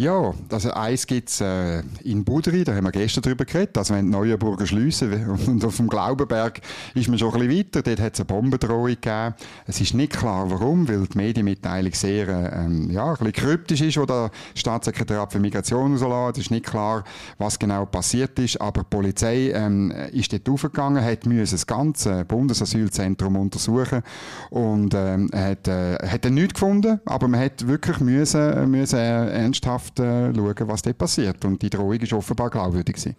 Ja, 0.00 0.32
also 0.50 0.70
eins 0.70 1.06
gibt 1.06 1.28
es 1.28 1.42
äh, 1.42 1.82
in 2.04 2.24
Budri, 2.24 2.64
da 2.64 2.74
haben 2.74 2.84
wir 2.84 2.90
gestern 2.90 3.20
drüber 3.20 3.44
geredet, 3.44 3.76
also 3.76 3.92
wenn 3.92 4.06
die 4.06 4.12
Neuenburger 4.12 4.66
schliessen 4.66 5.28
und 5.46 5.62
auf 5.62 5.76
dem 5.76 5.88
Glaubenberg 5.88 6.60
ist 6.94 7.08
man 7.08 7.18
schon 7.18 7.34
ein 7.34 7.40
bisschen 7.40 7.58
weiter, 7.58 7.82
dort 7.82 8.00
hat 8.00 8.14
es 8.14 8.20
eine 8.20 8.24
Bombendrohung 8.24 8.86
gegeben. 8.86 9.34
Es 9.66 9.80
ist 9.80 9.92
nicht 9.92 10.12
klar, 10.12 10.50
warum, 10.50 10.88
weil 10.88 11.06
die 11.06 11.18
Medienmitteilung 11.18 11.92
sehr 11.92 12.28
ähm, 12.28 12.90
ja, 12.90 13.10
ein 13.10 13.16
bisschen 13.16 13.32
kryptisch 13.32 13.82
ist, 13.82 13.98
wo 13.98 14.06
der 14.06 14.30
Staatssekretariat 14.54 15.32
für 15.32 15.38
Migration 15.38 15.96
rauslässt. 15.96 16.38
Es 16.38 16.44
ist 16.46 16.50
nicht 16.50 16.64
klar, 16.66 17.04
was 17.36 17.58
genau 17.58 17.84
passiert 17.84 18.38
ist, 18.38 18.58
aber 18.58 18.82
die 18.82 18.96
Polizei 18.96 19.50
ähm, 19.54 19.92
ist 20.12 20.32
dort 20.32 20.48
aufgegangen, 20.48 21.04
hat 21.04 21.26
das 21.26 21.66
ganze 21.66 22.24
Bundesasylzentrum 22.24 23.36
untersuchen 23.36 24.02
und 24.48 24.94
ähm, 24.94 25.30
hat, 25.34 25.68
äh, 25.68 25.96
hat 26.08 26.24
dann 26.24 26.34
nichts 26.34 26.54
gefunden, 26.54 27.00
aber 27.04 27.28
man 27.28 27.40
hat 27.40 27.66
wirklich 27.66 28.00
müssen, 28.00 28.70
müssen 28.70 28.98
äh, 28.98 29.30
ernsthaft 29.30 29.69
äh, 29.76 30.34
schauen, 30.34 30.68
was 30.68 30.82
dort 30.82 30.98
passiert. 30.98 31.44
Und 31.44 31.62
die 31.62 31.70
Drohung 31.70 31.94
ist 31.94 32.12
offenbar 32.12 32.50
glaubwürdig 32.50 32.96
gewesen. 32.96 33.16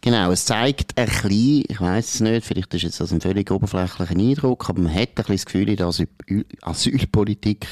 Genau, 0.00 0.30
es 0.32 0.44
zeigt 0.44 0.98
ein 0.98 1.06
bisschen, 1.06 1.64
ich 1.68 1.80
weiß 1.80 2.14
es 2.14 2.20
nicht, 2.20 2.46
vielleicht 2.46 2.74
ist 2.74 2.82
jetzt 2.82 3.00
das 3.00 3.12
ein 3.12 3.20
völlig 3.20 3.50
oberflächlicher 3.50 4.16
Eindruck, 4.16 4.68
aber 4.68 4.82
man 4.82 4.94
hat 4.94 5.10
ein 5.10 5.14
bisschen 5.14 5.36
das 5.36 5.46
Gefühl, 5.46 5.68
in 5.68 5.76
der 5.76 5.90
Asylpolitik 6.62 7.66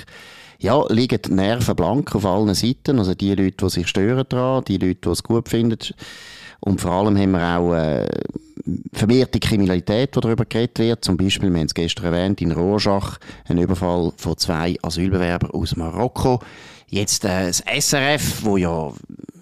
ja, 0.61 0.85
liegen 0.89 1.23
die 1.23 1.33
Nerven 1.33 1.75
blank 1.75 2.15
auf 2.15 2.27
allen 2.27 2.55
Seiten. 2.55 2.99
Also 2.99 3.15
die 3.15 3.35
Leute, 3.35 3.65
die 3.65 3.71
sich 3.71 3.89
stören 3.89 4.27
daran, 4.29 4.65
die 4.65 4.77
Leute, 4.77 5.01
die 5.05 5.09
es 5.09 5.23
gut 5.23 5.49
finden. 5.49 5.79
Und 6.61 6.81
vor 6.81 6.93
allem 6.93 7.17
haben 7.19 7.31
wir 7.31 7.59
auch 7.59 7.75
äh, 7.75 8.07
vermehrte 8.93 9.41
Kriminalität, 9.41 10.15
die 10.15 10.21
darüber 10.21 10.45
geredet 10.45 10.79
wird. 10.79 11.05
Zum 11.05 11.17
Beispiel, 11.17 11.51
wir 11.51 11.59
haben 11.59 11.67
es 11.67 11.75
gestern 11.75 12.07
erwähnt, 12.07 12.43
in 12.43 12.53
Rorschach 12.53 13.19
ein 13.49 13.57
Überfall 13.57 14.13
von 14.17 14.37
zwei 14.37 14.77
Asylbewerbern 14.83 15.51
aus 15.53 15.77
Marokko. 15.77 16.41
Jetzt 16.91 17.25
äh, 17.25 17.47
das 17.47 17.63
SRF, 17.79 18.45
wo 18.45 18.57
ja 18.57 18.93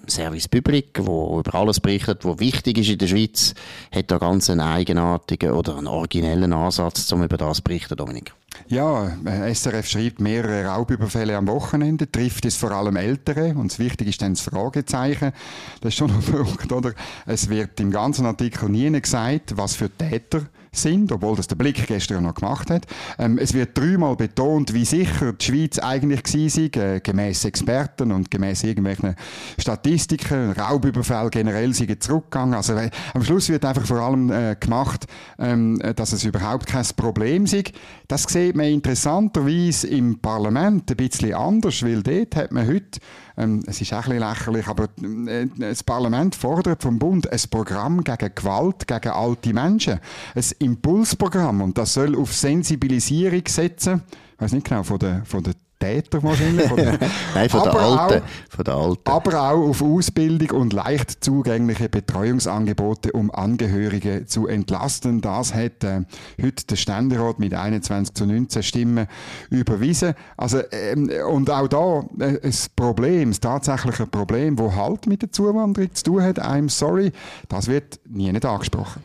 Service 0.06 0.48
Public, 0.48 1.00
wo 1.00 1.40
über 1.40 1.54
alles 1.54 1.80
berichtet, 1.80 2.24
wo 2.24 2.38
wichtig 2.38 2.78
ist 2.78 2.90
in 2.90 2.98
der 2.98 3.06
Schweiz, 3.06 3.54
hat 3.94 4.10
da 4.10 4.18
ganz 4.18 4.50
einen 4.50 4.60
eigenartigen 4.60 5.52
oder 5.52 5.76
einen 5.76 5.86
originellen 5.86 6.52
Ansatz, 6.52 7.10
um 7.12 7.22
über 7.22 7.36
das 7.36 7.58
zu 7.58 7.62
berichten, 7.62 7.96
Dominik. 7.96 8.34
Ja, 8.68 9.16
äh, 9.24 9.54
SRF 9.54 9.88
schreibt 9.88 10.20
mehrere 10.20 10.66
Raubüberfälle 10.66 11.36
am 11.36 11.46
Wochenende, 11.46 12.10
trifft 12.10 12.44
es 12.44 12.56
vor 12.56 12.72
allem 12.72 12.96
Ältere 12.96 13.54
und 13.54 13.70
das 13.70 13.78
Wichtige 13.78 14.10
ist 14.10 14.20
dann 14.20 14.34
das 14.34 14.42
Fragezeichen. 14.42 15.32
Das 15.80 15.90
ist 15.90 15.98
schon 15.98 16.10
ein 16.10 16.20
Punkt, 16.22 16.70
oder? 16.72 16.92
Es 17.24 17.48
wird 17.48 17.78
im 17.80 17.90
ganzen 17.90 18.26
Artikel 18.26 18.68
nie 18.68 18.90
gesagt, 19.00 19.56
was 19.56 19.74
für 19.74 19.90
Täter 19.90 20.46
sind, 20.82 21.12
obwohl 21.12 21.36
das 21.36 21.46
der 21.46 21.56
Blick 21.56 21.86
gestern 21.86 22.24
noch 22.24 22.34
gemacht 22.34 22.70
hat. 22.70 22.86
Ähm, 23.18 23.38
es 23.38 23.54
wird 23.54 23.76
dreimal 23.76 24.16
betont, 24.16 24.72
wie 24.74 24.84
sicher 24.84 25.32
die 25.32 25.44
Schweiz 25.44 25.78
eigentlich 25.78 26.26
sei, 26.26 26.70
äh, 26.80 27.00
gemäß 27.00 27.44
Experten 27.44 28.12
und 28.12 28.30
gemäß 28.30 28.64
irgendwelchen 28.64 29.14
Statistiken. 29.58 30.52
Raubüberfälle 30.52 31.30
generell 31.30 31.72
sind 31.74 32.02
zurückgegangen. 32.02 32.54
Also 32.54 32.74
äh, 32.74 32.90
am 33.14 33.22
Schluss 33.22 33.48
wird 33.48 33.64
einfach 33.64 33.84
vor 33.84 34.00
allem 34.00 34.30
äh, 34.30 34.56
gemacht, 34.58 35.06
ähm, 35.38 35.80
dass 35.96 36.12
es 36.12 36.24
überhaupt 36.24 36.66
kein 36.66 36.86
Problem 36.96 37.46
sei. 37.46 37.64
Das 38.06 38.24
sieht 38.24 38.56
man 38.56 38.66
interessanterweise 38.66 39.86
im 39.88 40.18
Parlament 40.18 40.90
ein 40.90 40.96
bisschen 40.96 41.34
anders, 41.34 41.82
weil 41.82 42.02
dort 42.02 42.36
hat 42.36 42.52
man 42.52 42.66
heute 42.66 43.00
ähm, 43.38 43.62
es 43.66 43.80
ist 43.80 43.92
auch 43.92 44.06
ein 44.06 44.18
bisschen 44.18 44.28
lächerlich, 44.28 44.66
aber 44.66 44.88
äh, 45.28 45.46
das 45.56 45.84
Parlament 45.84 46.34
fordert 46.34 46.82
vom 46.82 46.98
Bund 46.98 47.30
ein 47.30 47.40
Programm 47.50 48.02
gegen 48.02 48.34
Gewalt, 48.34 48.86
gegen 48.86 49.10
alte 49.10 49.54
Menschen. 49.54 50.00
Ein 50.34 50.44
Impulsprogramm 50.58 51.62
und 51.62 51.78
das 51.78 51.94
soll 51.94 52.16
auf 52.16 52.34
Sensibilisierung 52.34 53.42
setzen. 53.46 54.02
Ich 54.34 54.42
weiß 54.42 54.52
nicht 54.52 54.66
genau, 54.68 54.82
von 54.82 54.98
der, 54.98 55.24
von 55.24 55.42
der 55.42 55.54
Täter 55.78 56.22
wahrscheinlich. 56.22 56.70
Nein, 57.34 57.48
von 57.48 57.62
der, 57.62 57.74
Alten, 57.74 58.22
von 58.48 58.64
der 58.64 58.74
Alten. 58.74 59.10
Aber 59.10 59.40
auch 59.40 59.68
auf 59.68 59.82
Ausbildung 59.82 60.60
und 60.60 60.72
leicht 60.72 61.22
zugängliche 61.24 61.88
Betreuungsangebote, 61.88 63.12
um 63.12 63.30
Angehörige 63.30 64.26
zu 64.26 64.46
entlasten. 64.46 65.20
Das 65.20 65.54
hat 65.54 65.84
äh, 65.84 66.02
heute 66.42 66.66
der 66.66 66.76
Ständerat 66.76 67.38
mit 67.38 67.54
21 67.54 68.14
zu 68.14 68.26
19 68.26 68.62
Stimmen 68.62 69.06
überwiesen. 69.50 70.14
Also, 70.36 70.60
ähm, 70.72 71.10
und 71.28 71.50
auch 71.50 71.68
da 71.68 72.04
äh, 72.18 72.40
ein 72.42 72.54
Problem, 72.76 73.30
das 73.30 73.40
tatsächliche 73.40 74.06
Problem, 74.06 74.56
das 74.56 74.74
halt 74.74 75.06
mit 75.06 75.22
der 75.22 75.32
Zuwanderung 75.32 75.94
zu 75.94 76.04
tun 76.04 76.22
hat, 76.22 76.38
I'm 76.38 76.68
sorry, 76.68 77.12
das 77.48 77.68
wird 77.68 78.00
nie 78.08 78.32
nicht 78.32 78.44
angesprochen. 78.44 79.02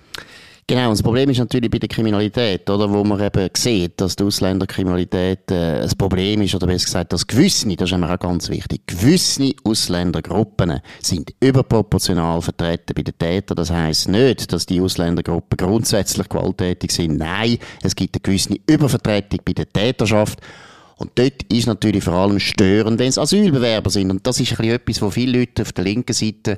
Genau, 0.65 0.86
und 0.86 0.91
das 0.91 1.03
Problem 1.03 1.29
ist 1.29 1.39
natürlich 1.39 1.70
bei 1.70 1.79
der 1.79 1.89
Kriminalität, 1.89 2.70
oder, 2.70 2.89
wo 2.89 3.03
man 3.03 3.20
eben 3.20 3.50
sieht, 3.55 4.00
dass 4.00 4.15
die 4.15 4.24
Ausländerkriminalität 4.24 5.51
äh, 5.51 5.82
ein 5.82 5.98
Problem 5.98 6.41
ist, 6.41 6.55
oder 6.55 6.67
besser 6.67 6.86
gesagt, 6.86 7.12
dass 7.12 7.27
gewisse, 7.27 7.75
das 7.75 7.89
ist 7.89 7.96
immer 7.96 8.13
auch 8.13 8.20
ganz 8.20 8.50
wichtig, 8.50 8.88
gewisse 8.88 9.51
Ausländergruppen 9.65 10.79
sind 11.01 11.34
überproportional 11.41 12.41
vertreten 12.41 12.93
bei 12.96 13.01
den 13.01 13.17
Tätern. 13.17 13.58
Das 13.58 13.72
heißt 13.72 14.08
nicht, 14.08 14.53
dass 14.53 14.65
die 14.65 14.79
Ausländergruppen 14.79 15.58
grundsätzlich 15.58 16.29
gewalttätig 16.29 16.91
sind. 16.91 17.17
Nein, 17.17 17.58
es 17.82 17.93
gibt 17.93 18.15
eine 18.15 18.22
gewisse 18.22 18.55
Übervertretung 18.65 19.41
bei 19.43 19.53
der 19.53 19.67
Täterschaft. 19.67 20.39
Und 20.96 21.12
dort 21.15 21.43
ist 21.51 21.67
natürlich 21.67 22.05
vor 22.05 22.13
allem 22.13 22.39
störend, 22.39 23.00
wenn 23.00 23.10
es 23.10 23.17
Asylbewerber 23.17 23.89
sind. 23.89 24.12
Und 24.12 24.25
das 24.25 24.39
ist 24.39 24.51
ein 24.51 24.58
bisschen 24.58 24.75
etwas, 24.75 25.01
wo 25.01 25.10
viele 25.10 25.39
Leute 25.39 25.63
auf 25.63 25.74
der 25.74 25.84
linken 25.84 26.13
Seite 26.13 26.58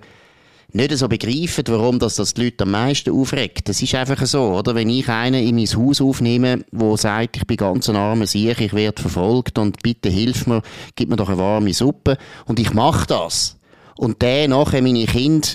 nicht 0.75 0.97
so 0.97 1.07
begreifen, 1.07 1.63
warum 1.67 1.99
das, 1.99 2.15
das 2.15 2.33
die 2.33 2.45
Leute 2.45 2.65
am 2.65 2.71
meisten 2.71 3.11
aufregt. 3.11 3.69
Das 3.69 3.81
ist 3.81 3.95
einfach 3.95 4.25
so, 4.25 4.53
oder? 4.53 4.75
Wenn 4.75 4.89
ich 4.89 5.07
einen 5.07 5.47
in 5.47 5.55
mein 5.55 5.65
Haus 5.67 6.01
aufnehme, 6.01 6.65
der 6.71 6.97
sagt, 6.97 7.37
ich 7.37 7.47
bin 7.47 7.57
ganz 7.57 7.89
ein 7.89 7.95
armer 7.95 8.27
Sieg, 8.27 8.59
ich 8.59 8.73
werde 8.73 9.01
verfolgt 9.01 9.57
und 9.57 9.81
bitte 9.81 10.09
hilf 10.09 10.47
mir, 10.47 10.61
gib 10.95 11.09
mir 11.09 11.15
doch 11.15 11.29
eine 11.29 11.37
warme 11.37 11.73
Suppe 11.73 12.17
und 12.45 12.59
ich 12.59 12.73
mache 12.73 13.07
das 13.07 13.57
und 13.95 14.21
der 14.21 14.49
nachher 14.49 14.81
meine 14.81 15.05
Kinder 15.05 15.47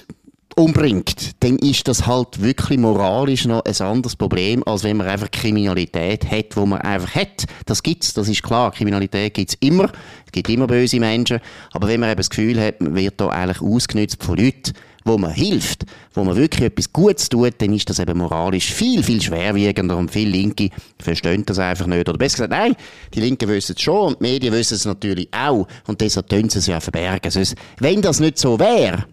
umbringt, 0.56 1.32
dann 1.40 1.58
ist 1.58 1.86
das 1.86 2.06
halt 2.06 2.42
wirklich 2.42 2.78
moralisch 2.78 3.44
noch 3.44 3.64
ein 3.64 3.86
anderes 3.86 4.16
Problem, 4.16 4.62
als 4.66 4.84
wenn 4.84 4.96
man 4.96 5.06
einfach 5.06 5.30
Kriminalität 5.30 6.30
hat, 6.30 6.56
wo 6.56 6.66
man 6.66 6.80
einfach 6.80 7.14
hat. 7.14 7.44
Das 7.66 7.82
gibt's, 7.82 8.14
das 8.14 8.28
ist 8.28 8.42
klar. 8.42 8.72
Kriminalität 8.72 9.34
gibt's 9.34 9.56
immer. 9.60 9.90
Es 10.26 10.32
gibt 10.32 10.48
immer 10.48 10.66
böse 10.66 10.98
Menschen. 10.98 11.40
Aber 11.72 11.88
wenn 11.88 12.00
man 12.00 12.10
eben 12.10 12.18
das 12.18 12.30
Gefühl 12.30 12.60
hat, 12.60 12.80
man 12.80 12.94
wird 12.94 13.20
da 13.20 13.28
eigentlich 13.28 13.62
ausgenutzt 13.62 14.22
von 14.22 14.36
Leuten, 14.36 14.72
wo 15.04 15.18
man 15.18 15.32
hilft, 15.32 15.84
wo 16.14 16.24
man 16.24 16.36
wirklich 16.36 16.66
etwas 16.66 16.92
Gutes 16.92 17.28
tut, 17.28 17.54
dann 17.58 17.72
ist 17.72 17.88
das 17.88 17.98
eben 17.98 18.18
moralisch 18.18 18.72
viel, 18.72 19.02
viel 19.02 19.20
schwerwiegender 19.20 19.96
und 19.96 20.10
viele 20.10 20.30
Linke 20.30 20.70
verstehen 20.98 21.44
das 21.46 21.58
einfach 21.58 21.86
nicht. 21.86 22.08
Oder 22.08 22.18
besser 22.18 22.36
gesagt, 22.36 22.52
nein, 22.52 22.74
die 23.14 23.20
Linken 23.20 23.48
wissen 23.48 23.74
es 23.76 23.82
schon 23.82 24.08
und 24.08 24.20
die 24.20 24.24
Medien 24.24 24.52
wissen 24.52 24.74
es 24.74 24.84
natürlich 24.84 25.28
auch 25.32 25.66
und 25.86 26.00
deshalb 26.00 26.28
tun 26.28 26.48
sie 26.48 26.58
es 26.58 26.66
ja 26.66 26.80
verbergen. 26.80 27.30
Sonst, 27.30 27.54
wenn 27.78 28.02
das 28.02 28.20
nicht 28.20 28.38
so 28.38 28.58
wäre, 28.58 29.04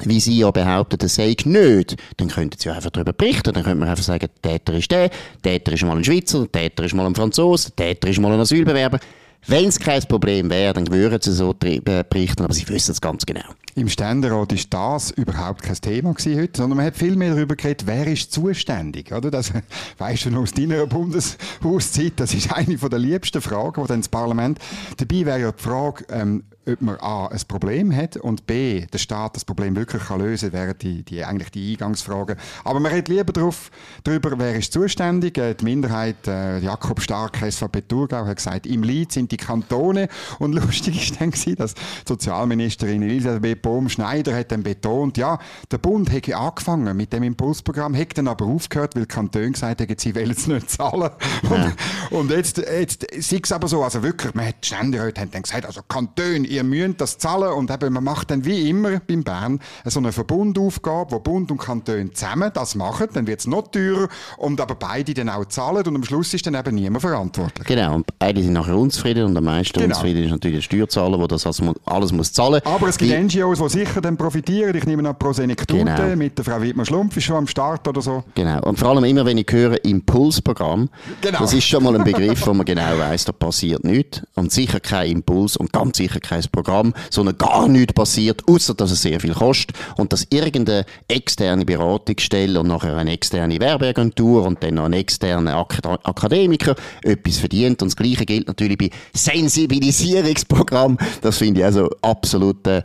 wie 0.00 0.20
sie 0.20 0.38
ja 0.38 0.50
behaupten, 0.50 0.98
das 0.98 1.16
sei 1.16 1.36
nicht, 1.44 1.96
dann 2.16 2.28
könnten 2.28 2.58
sie 2.58 2.68
ja 2.68 2.74
einfach 2.74 2.90
darüber 2.90 3.12
berichten. 3.12 3.52
Dann 3.52 3.62
könnte 3.62 3.78
man 3.78 3.88
einfach 3.88 4.04
sagen, 4.04 4.28
der 4.42 4.52
Täter 4.58 4.74
ist 4.74 4.90
der, 4.90 5.10
der 5.44 5.52
Täter 5.52 5.72
ist 5.72 5.84
mal 5.84 5.96
ein 5.96 6.04
Schweizer, 6.04 6.46
der 6.46 6.62
Täter 6.62 6.84
ist 6.84 6.94
mal 6.94 7.06
ein 7.06 7.14
Franzose, 7.14 7.70
der 7.72 7.88
Täter 7.88 8.08
ist 8.08 8.18
mal 8.18 8.32
ein 8.32 8.40
Asylbewerber. 8.40 8.98
Wenn 9.46 9.66
es 9.66 9.80
kein 9.80 10.02
Problem 10.04 10.50
wäre, 10.50 10.72
dann 10.72 10.86
würden 10.88 11.20
sie 11.20 11.32
so 11.32 11.54
äh, 11.64 11.80
berichten, 11.80 12.44
aber 12.44 12.54
sie 12.54 12.68
wissen 12.68 12.92
es 12.92 13.00
ganz 13.00 13.26
genau. 13.26 13.42
Im 13.74 13.88
Ständerat 13.88 14.52
ist 14.52 14.72
das 14.72 15.10
überhaupt 15.10 15.62
kein 15.62 15.74
Thema 15.76 16.10
heute, 16.10 16.50
sondern 16.56 16.76
man 16.76 16.86
hat 16.86 16.96
viel 16.96 17.16
mehr 17.16 17.34
darüber 17.34 17.56
geredet, 17.56 17.86
wer 17.86 18.06
ist 18.06 18.30
zuständig, 18.30 19.12
oder? 19.12 19.30
Das 19.30 19.52
weißt 19.98 20.26
du 20.26 20.30
noch 20.30 20.42
aus 20.42 20.52
deiner 20.52 20.86
Bundeshauszeit, 20.86 22.12
das 22.16 22.34
ist 22.34 22.52
eine 22.52 22.76
der 22.76 22.98
liebsten 22.98 23.40
Fragen, 23.40 23.82
die 23.82 23.88
dann 23.88 24.00
das 24.00 24.08
Parlament, 24.08 24.58
dabei 24.98 25.26
wäre 25.26 25.40
ja 25.40 25.52
die 25.52 25.62
Frage, 25.62 26.04
ähm, 26.10 26.44
ob 26.66 26.80
man 26.80 26.96
A, 27.00 27.26
ein 27.26 27.40
Problem 27.48 27.94
hat 27.94 28.16
und 28.16 28.46
B, 28.46 28.86
der 28.86 28.98
Staat 28.98 29.36
das 29.36 29.44
Problem 29.44 29.74
wirklich 29.74 30.04
kann 30.04 30.20
lösen 30.20 30.52
kann, 30.52 30.60
wären 30.60 30.78
die, 30.78 31.02
die, 31.02 31.24
eigentlich 31.24 31.50
die 31.50 31.72
Eingangsfragen. 31.72 32.36
Aber 32.64 32.80
man 32.80 32.92
redet 32.92 33.08
lieber 33.08 33.32
drauf, 33.32 33.70
darüber, 34.04 34.38
wer 34.38 34.54
ist 34.54 34.72
zuständig. 34.72 35.38
Äh, 35.38 35.54
die 35.54 35.64
Minderheit, 35.64 36.26
äh, 36.26 36.58
Jakob 36.58 37.00
Stark, 37.00 37.38
SVP 37.38 37.82
Thurgau, 37.82 38.26
hat 38.26 38.36
gesagt, 38.36 38.66
im 38.66 38.82
Lied 38.82 39.12
sind 39.12 39.32
die 39.32 39.36
Kantone. 39.36 40.08
Und 40.38 40.52
lustig 40.54 41.02
ist 41.02 41.20
dann 41.20 41.32
dass 41.56 41.74
Sozialministerin 42.06 43.02
Elisabeth 43.02 43.62
Bohm-Schneider 43.62 44.36
hat 44.36 44.52
dann 44.52 44.62
betont, 44.62 45.16
ja, 45.16 45.38
der 45.70 45.78
Bund 45.78 46.12
hätte 46.12 46.36
angefangen 46.36 46.96
mit 46.96 47.12
dem 47.12 47.22
Impulsprogramm, 47.22 47.94
hätte 47.94 48.16
dann 48.16 48.28
aber 48.28 48.46
aufgehört, 48.46 48.94
weil 48.94 49.02
die 49.02 49.08
Kantone 49.08 49.50
gesagt 49.50 49.80
haben, 49.80 49.94
sie 49.96 50.14
wollen 50.14 50.30
es 50.30 50.46
nicht 50.46 50.70
zahlen. 50.70 51.10
Ja. 51.42 51.50
Und, 51.50 51.74
und, 52.10 52.30
jetzt, 52.30 52.58
jetzt 52.58 53.04
ist 53.04 53.32
es 53.32 53.52
aber 53.52 53.66
so, 53.66 53.82
also 53.82 54.02
wirklich, 54.02 54.34
man 54.34 54.46
hat 54.46 54.64
ständig 54.64 55.00
heute 55.00 55.26
dann 55.26 55.42
gesagt, 55.42 55.66
also 55.66 55.80
Kantone, 55.88 56.51
ihr 56.52 56.64
müsst 56.64 57.00
das 57.00 57.18
zahlen 57.18 57.52
und 57.52 57.70
eben, 57.70 57.92
man 57.92 58.04
macht 58.04 58.30
dann 58.30 58.44
wie 58.44 58.68
immer 58.68 59.00
beim 59.00 59.22
Bern 59.24 59.60
so 59.84 59.98
eine 60.00 60.12
Verbundaufgabe, 60.12 61.12
wo 61.12 61.18
Bund 61.20 61.50
und 61.50 61.58
Kanton 61.58 62.14
zusammen 62.14 62.50
das 62.52 62.74
machen, 62.74 63.08
dann 63.12 63.26
wird 63.26 63.40
es 63.40 63.46
noch 63.46 63.68
teurer 63.68 64.08
und 64.36 64.60
aber 64.60 64.74
beide 64.74 65.14
dann 65.14 65.28
auch 65.28 65.44
zahlen 65.46 65.86
und 65.86 65.96
am 65.96 66.04
Schluss 66.04 66.34
ist 66.34 66.46
dann 66.46 66.54
eben 66.54 66.74
niemand 66.74 67.02
verantwortlich. 67.02 67.66
Genau, 67.66 67.94
und 67.94 68.06
beide 68.18 68.42
sind 68.42 68.52
nachher 68.52 68.76
unzufrieden 68.76 69.26
und 69.26 69.36
am 69.36 69.44
meisten 69.44 69.78
genau. 69.78 69.94
unzufrieden 69.94 70.24
ist 70.24 70.30
natürlich 70.30 70.56
der 70.58 70.62
Steuerzahler, 70.62 71.18
der 71.18 71.28
das 71.28 71.46
alles 71.84 72.12
muss 72.12 72.32
zahlen 72.32 72.60
muss. 72.64 72.74
Aber 72.74 72.88
es 72.88 72.98
gibt 72.98 73.12
die, 73.12 73.40
NGOs, 73.40 73.58
die 73.58 73.68
sicher 73.68 74.00
dann 74.00 74.16
profitieren, 74.16 74.76
ich 74.76 74.84
nehme 74.84 75.08
an 75.08 75.18
Prosenektute 75.18 75.84
genau. 75.84 76.16
mit 76.16 76.36
der 76.36 76.44
Frau 76.44 76.60
Wittmann-Schlumpf 76.60 77.16
ist 77.16 77.24
schon 77.24 77.36
am 77.36 77.46
Start 77.46 77.86
oder 77.88 78.02
so. 78.02 78.24
Genau, 78.34 78.60
und 78.62 78.78
vor 78.78 78.90
allem 78.90 79.04
immer, 79.04 79.24
wenn 79.24 79.38
ich 79.38 79.46
höre 79.50 79.82
Impulsprogramm, 79.84 80.88
genau. 81.20 81.38
das 81.38 81.52
ist 81.52 81.64
schon 81.64 81.82
mal 81.82 81.94
ein 81.94 82.04
Begriff, 82.04 82.46
wo 82.46 82.52
man 82.52 82.66
genau 82.66 82.98
weiß, 82.98 83.24
da 83.24 83.32
passiert 83.32 83.84
nichts 83.84 84.22
und 84.34 84.52
sicher 84.52 84.80
kein 84.80 85.10
Impuls 85.10 85.56
und 85.56 85.72
ganz 85.72 85.96
sicher 85.96 86.20
kein 86.20 86.41
Programm, 86.48 86.94
sondern 87.10 87.38
gar 87.38 87.68
nichts 87.68 87.92
passiert, 87.92 88.42
außer 88.48 88.74
dass 88.74 88.90
es 88.90 89.02
sehr 89.02 89.20
viel 89.20 89.34
kostet 89.34 89.76
und 89.96 90.12
dass 90.12 90.26
irgendeine 90.30 90.84
externe 91.08 91.64
Beratungsstelle 91.64 92.58
und 92.58 92.68
nachher 92.68 92.96
eine 92.96 93.12
externe 93.12 93.58
Werbeagentur 93.60 94.44
und 94.44 94.62
dann 94.62 94.74
noch 94.74 94.84
ein 94.84 94.92
externer 94.92 95.56
Ak 95.56 95.78
Akademiker 96.04 96.74
etwas 97.02 97.38
verdient. 97.38 97.82
Und 97.82 97.88
das 97.88 97.96
Gleiche 97.96 98.26
gilt 98.26 98.48
natürlich 98.48 98.78
bei 98.78 98.90
Sensibilisierungsprogramm. 99.14 100.98
Das 101.20 101.38
finde 101.38 101.60
ich 101.60 101.64
also 101.64 101.90
absolut, 102.02 102.66
äh, 102.66 102.82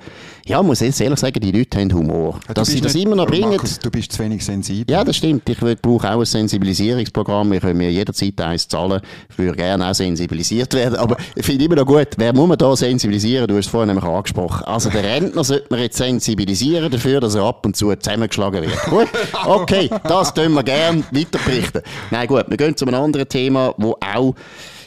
ja, 0.47 0.63
muss 0.63 0.81
ich 0.81 0.99
ehrlich 1.01 1.19
sagen, 1.19 1.39
die 1.41 1.51
Leute 1.51 1.79
haben 1.79 1.93
Humor. 1.93 2.39
Ja, 2.47 2.53
dass 2.53 2.69
sie 2.69 2.79
das 2.79 2.95
immer 2.95 3.15
noch 3.15 3.27
bringen. 3.27 3.49
Markus, 3.49 3.77
du 3.79 3.91
bist 3.91 4.13
zu 4.13 4.23
wenig 4.23 4.43
sensibel. 4.43 4.93
Ja, 4.93 5.03
das 5.03 5.17
stimmt. 5.17 5.47
Ich 5.49 5.59
brauche 5.59 6.09
auch 6.09 6.19
ein 6.19 6.25
Sensibilisierungsprogramm. 6.25 7.51
Ich 7.53 7.61
können 7.61 7.77
mir 7.77 7.91
jederzeit 7.91 8.39
eins 8.39 8.67
zahlen. 8.67 9.01
Ich 9.29 9.37
würde 9.37 9.57
gerne 9.57 9.89
auch 9.89 9.93
sensibilisiert 9.93 10.73
werden. 10.73 10.95
Aber 10.95 11.17
ich 11.35 11.45
finde 11.45 11.65
immer 11.65 11.75
noch 11.75 11.85
gut, 11.85 12.07
wer 12.15 12.33
muss 12.33 12.47
man 12.47 12.57
da 12.57 12.75
sensibilisieren? 12.75 13.47
Du 13.47 13.57
hast 13.57 13.65
es 13.65 13.71
vorhin 13.71 13.89
nämlich 13.89 14.05
angesprochen. 14.05 14.63
Also 14.63 14.89
der 14.89 15.03
Rentner 15.03 15.43
sollte 15.43 15.67
man 15.69 15.81
jetzt 15.81 15.97
sensibilisieren 15.97 16.89
dafür, 16.89 17.19
dass 17.19 17.35
er 17.35 17.43
ab 17.43 17.65
und 17.65 17.75
zu 17.75 17.93
zusammengeschlagen 17.95 18.61
wird. 18.61 18.83
Gut? 18.85 19.07
Okay, 19.45 19.89
das 20.03 20.33
tun 20.33 20.53
wir 20.53 20.63
gerne 20.63 21.03
weiterberichten. 21.11 21.81
Nein, 22.11 22.27
gut, 22.27 22.45
wir 22.47 22.57
gehen 22.57 22.75
zu 22.75 22.85
einem 22.85 23.01
anderen 23.01 23.27
Thema, 23.27 23.73
wo 23.77 23.93
auch 23.93 24.35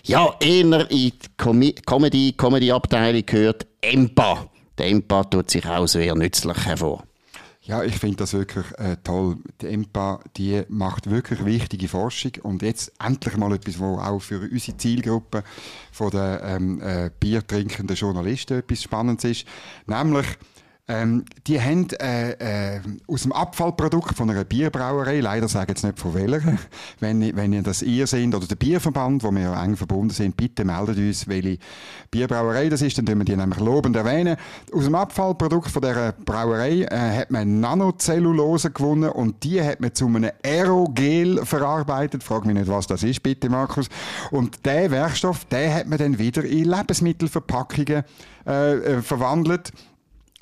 ja, 0.04 0.34
eher 0.40 0.60
in 0.60 0.84
die 0.90 1.12
Comedy, 1.36 2.32
Comedy-Abteilung 2.32 3.22
gehört. 3.26 3.66
EMPA. 3.82 4.50
Der 4.80 4.88
EMPA 4.88 5.25
tut 5.25 5.50
sich 5.50 5.66
auch 5.66 5.87
sehr 5.87 6.14
nützlich 6.14 6.64
hervor. 6.64 7.04
Ja, 7.60 7.82
ich 7.84 7.99
finde 7.99 8.16
das 8.16 8.32
wirklich 8.32 8.64
äh, 8.78 8.96
toll. 9.04 9.37
Die 9.60 9.66
EMPA, 9.66 10.20
die 10.38 10.62
macht 10.70 11.10
wirklich 11.10 11.44
wichtige 11.44 11.87
Forschung 11.87 12.32
und 12.44 12.62
jetzt 12.62 12.90
endlich 12.99 13.37
mal 13.37 13.52
etwas, 13.52 13.78
was 13.78 14.06
auch 14.06 14.20
für 14.20 14.40
unsere 14.40 14.78
Zielgruppe 14.78 15.44
den 15.99 16.38
ähm, 16.42 16.80
äh, 16.80 17.10
biertrinkenden 17.20 17.94
Journalisten 17.94 18.60
etwas 18.60 18.82
Spannendes 18.82 19.25
ist. 19.25 19.46
Nämlich 19.87 20.26
Ähm, 20.90 21.25
die 21.47 21.61
haben 21.61 21.87
äh, 22.00 22.32
äh, 22.75 22.80
aus 23.06 23.23
dem 23.23 23.30
Abfallprodukt 23.30 24.16
von 24.16 24.28
einer 24.28 24.42
Bierbrauerei, 24.42 25.20
leider 25.20 25.47
sage 25.47 25.66
ich 25.66 25.68
jetzt 25.76 25.85
nicht 25.85 26.00
von 26.00 26.14
welcher, 26.14 26.59
wenn, 27.00 27.37
wenn 27.37 27.52
ihr 27.52 27.62
das 27.62 27.82
ihr 27.82 28.09
seid 28.09 28.35
oder 28.35 28.44
der 28.44 28.56
Bierverband, 28.56 29.23
wo 29.23 29.30
wir 29.30 29.42
ja 29.42 29.64
eng 29.64 29.76
verbunden 29.76 30.11
sind, 30.11 30.37
bitte 30.37 30.64
meldet 30.64 30.99
uns, 30.99 31.28
welche 31.28 31.59
Bierbrauerei 32.11 32.68
das 32.68 32.82
ist, 32.82 32.99
dann 32.99 33.06
tun 33.06 33.18
wir 33.18 33.25
die 33.25 33.37
nämlich 33.37 33.61
lobend 33.61 33.94
erwähnen. 33.94 34.37
Aus 34.73 34.82
dem 34.82 34.97
Abfallprodukt 34.97 35.70
von 35.70 35.80
dieser 35.80 36.11
Brauerei 36.11 36.82
äh, 36.82 37.18
hat 37.18 37.30
man 37.30 37.61
Nanocellulose 37.61 38.73
gewonnen 38.73 39.11
und 39.11 39.44
die 39.44 39.62
hat 39.62 39.80
man 39.80 39.94
zu 39.94 40.09
einem 40.09 40.32
Aerogel 40.44 41.47
verarbeitet. 41.47 42.25
Frag 42.25 42.44
mich 42.47 42.56
nicht, 42.56 42.68
was 42.68 42.88
das 42.88 43.04
ist, 43.04 43.23
bitte 43.23 43.49
Markus. 43.49 43.88
Und 44.32 44.66
der 44.66 44.90
Werkstoff, 44.90 45.44
der 45.44 45.73
hat 45.73 45.87
man 45.87 45.99
dann 45.99 46.18
wieder 46.18 46.42
in 46.42 46.64
Lebensmittelverpackungen 46.64 48.02
äh, 48.44 48.73
äh, 48.75 49.02
verwandelt. 49.02 49.70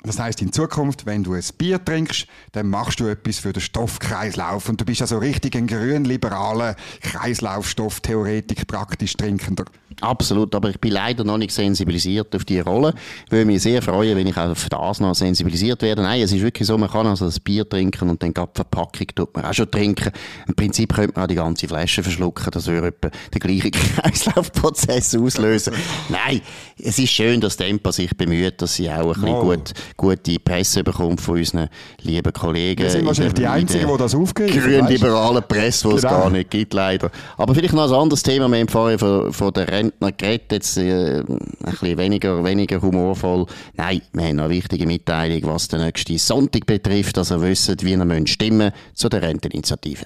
Das 0.03 0.17
heißt, 0.17 0.41
in 0.41 0.53
Zukunft, 0.53 1.05
wenn 1.05 1.23
du 1.23 1.33
ein 1.33 1.43
Bier 1.57 1.83
trinkst, 1.83 2.25
dann 2.53 2.69
machst 2.69 3.01
du 3.01 3.07
etwas 3.07 3.39
für 3.39 3.51
den 3.51 3.61
Stoffkreislauf. 3.61 4.69
Und 4.69 4.79
du 4.79 4.85
bist 4.85 5.01
also 5.01 5.17
richtig 5.17 5.57
ein 5.57 5.67
grün-liberaler 5.67 6.77
Kreislaufstofftheoretik, 7.01 8.65
praktisch 8.65 9.17
Trinkender. 9.17 9.65
Absolut, 10.01 10.55
aber 10.55 10.69
ich 10.69 10.79
bin 10.79 10.91
leider 10.91 11.23
noch 11.23 11.37
nicht 11.37 11.51
sensibilisiert 11.51 12.33
auf 12.33 12.45
diese 12.45 12.63
Rolle. 12.63 12.93
Ich 13.25 13.31
würde 13.31 13.45
mich 13.45 13.61
sehr 13.61 13.81
freuen, 13.81 14.15
wenn 14.15 14.27
ich 14.27 14.37
auch 14.37 14.49
auf 14.49 14.69
das 14.69 14.99
noch 15.01 15.13
sensibilisiert 15.13 15.81
werde. 15.81 16.01
Nein, 16.03 16.21
es 16.21 16.31
ist 16.31 16.41
wirklich 16.41 16.67
so, 16.67 16.77
man 16.77 16.89
kann 16.89 17.05
also 17.05 17.25
das 17.25 17.39
Bier 17.39 17.67
trinken 17.67 18.09
und 18.09 18.23
dann 18.23 18.33
die 18.33 18.41
Verpackung 18.53 19.07
tut 19.13 19.35
man 19.35 19.45
auch 19.45 19.53
schon 19.53 19.69
trinken. 19.69 20.11
Im 20.47 20.55
Prinzip 20.55 20.93
könnte 20.93 21.13
man 21.15 21.25
auch 21.25 21.27
die 21.27 21.35
ganze 21.35 21.67
Flasche 21.67 22.03
verschlucken, 22.03 22.49
das 22.51 22.67
würde 22.67 22.87
etwa 22.87 23.09
den 23.33 23.39
gleichen 23.39 23.71
Kreislaufprozess 23.95 25.15
auslösen. 25.15 25.73
Nein, 26.07 26.41
es 26.77 26.97
ist 26.97 27.11
schön, 27.11 27.41
dass 27.41 27.57
Tempo 27.57 27.91
sich 27.91 28.15
bemüht, 28.15 28.61
dass 28.61 28.75
sie 28.75 28.89
auch 28.89 29.15
ein 29.15 29.21
bisschen 29.21 29.39
gut, 29.41 29.73
gute 29.97 30.39
Presse 30.39 30.83
bekommt 30.83 31.21
von 31.21 31.37
unseren 31.37 31.69
lieben 32.01 32.33
Kollegen. 32.33 32.83
Wir 32.83 32.89
sind 32.89 33.05
wahrscheinlich 33.05 33.33
die 33.33 33.47
Einzigen, 33.47 33.87
die 33.87 33.97
das 33.97 34.15
aufgeben. 34.15 34.51
Grün-liberalen 34.51 35.43
Presse, 35.47 35.89
die 35.89 35.95
es 35.95 36.01
genau. 36.01 36.19
gar 36.19 36.29
nicht 36.29 36.49
gibt, 36.49 36.73
leider. 36.73 37.11
Aber 37.37 37.55
vielleicht 37.55 37.73
noch 37.73 37.87
ein 37.87 37.93
anderes 37.93 38.23
Thema. 38.23 38.47
Wir 38.47 38.59
haben 38.59 38.67
vorhin 38.67 38.99
von, 38.99 39.33
von 39.33 39.53
der 39.53 39.67
Rentner 39.67 40.11
geredet, 40.11 40.51
jetzt 40.51 40.77
äh, 40.77 41.19
ein 41.19 41.39
bisschen 41.63 41.97
weniger, 41.97 42.43
weniger 42.43 42.81
humorvoll. 42.81 43.45
Nein, 43.75 44.01
wir 44.13 44.25
haben 44.25 44.35
noch 44.37 44.45
eine 44.45 44.53
wichtige 44.53 44.85
Mitteilung, 44.85 45.41
was 45.51 45.67
den 45.67 45.81
nächsten 45.81 46.17
Sonntag 46.17 46.65
betrifft, 46.65 47.17
dass 47.17 47.31
ihr 47.31 47.41
wisst, 47.41 47.83
wie 47.83 47.93
ihr 47.93 48.27
stimmen 48.27 48.71
zu 48.93 49.09
der 49.09 49.21
Renteninitiative. 49.21 50.05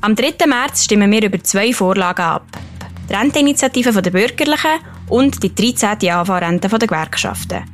Am 0.00 0.14
3. 0.14 0.46
März 0.46 0.84
stimmen 0.84 1.10
wir 1.10 1.22
über 1.22 1.42
zwei 1.42 1.72
Vorlagen 1.72 2.20
ab. 2.20 2.46
Die 3.08 3.14
Renteninitiative 3.14 4.02
der 4.02 4.10
Bürgerlichen 4.10 4.80
und 5.08 5.42
die 5.42 5.54
13. 5.54 6.10
AV-Rente 6.10 6.68
der 6.68 6.78
Gewerkschaften. 6.88 7.73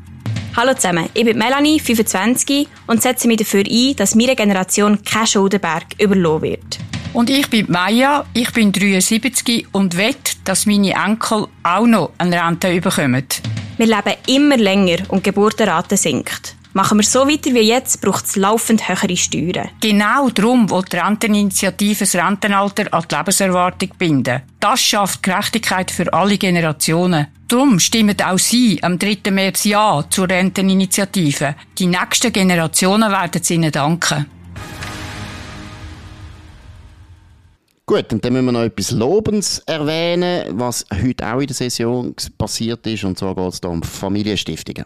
Hallo 0.57 0.75
zusammen, 0.75 1.09
ich 1.15 1.25
bin 1.25 1.39
Melanie, 1.39 1.79
25 1.79 2.67
und 2.89 3.01
setze 3.01 3.29
mich 3.29 3.37
dafür 3.37 3.63
ein, 3.65 3.95
dass 3.95 4.17
meine 4.17 4.35
Generation 4.35 5.01
kein 5.05 5.27
Schuldenberg 5.27 5.85
überlassen 5.99 6.43
wird. 6.43 6.79
Und 7.13 7.31
ich 7.31 7.49
bin 7.49 7.67
Maya, 7.71 8.27
ich 8.35 8.53
bin 8.53 8.73
73 8.73 9.69
und 9.71 9.97
wette, 9.97 10.37
dass 10.45 10.67
meine 10.67 10.93
Enkel 10.93 11.47
auch 11.63 11.87
noch 11.87 12.11
eine 12.19 12.45
Rente 12.45 12.81
bekommen. 12.81 13.27
Wir 13.77 13.87
leben 13.87 14.15
immer 14.27 14.57
länger 14.57 14.99
und 15.09 15.25
die 15.25 15.31
Geburtenrate 15.31 15.97
sinkt. 15.97 16.57
Machen 16.73 16.99
wir 16.99 17.05
so 17.05 17.27
weiter 17.27 17.53
wie 17.53 17.63
jetzt, 17.63 18.01
braucht 18.01 18.27
es 18.27 18.37
laufend 18.37 18.89
höhere 18.89 19.17
Steuern. 19.17 19.71
Genau 19.81 20.31
darum 20.31 20.71
will 20.71 20.83
die 20.83 20.99
Renteninitiative 20.99 21.99
das 21.99 22.15
Rentenalter 22.15 22.95
an 22.95 23.05
die 23.11 23.15
Lebenserwartung 23.17 23.89
binden. 23.99 24.43
Das 24.61 24.81
schafft 24.81 25.21
Gerechtigkeit 25.21 25.91
für 25.91 26.13
alle 26.13 26.39
Generationen. 26.39 27.27
Darum 27.49 27.81
stimmen 27.81 28.15
auch 28.23 28.39
Sie 28.39 28.81
am 28.85 29.01
3. 29.01 29.33
März 29.33 29.65
Ja 29.65 30.05
zur 30.09 30.29
Renteninitiative. 30.29 31.57
Die 31.77 31.87
nächsten 31.87 32.33
Generationen 32.33 33.11
werden 33.11 33.41
es 33.43 33.51
Ihnen 33.51 33.73
danken. 33.73 34.27
Gut, 37.85 38.13
und 38.13 38.25
dann 38.25 38.33
müssen 38.33 38.45
wir 38.45 38.53
noch 38.53 38.63
etwas 38.63 38.93
Lobens 38.93 39.59
erwähnen, 39.67 40.45
was 40.53 40.87
heute 40.93 41.27
auch 41.27 41.41
in 41.41 41.49
der 41.49 41.57
Session 41.57 42.15
passiert 42.39 42.87
ist. 42.87 43.03
Und 43.03 43.19
zwar 43.19 43.35
geht 43.35 43.55
es 43.55 43.59
hier 43.59 43.71
um 43.71 43.83
Familienstiftungen. 43.83 44.85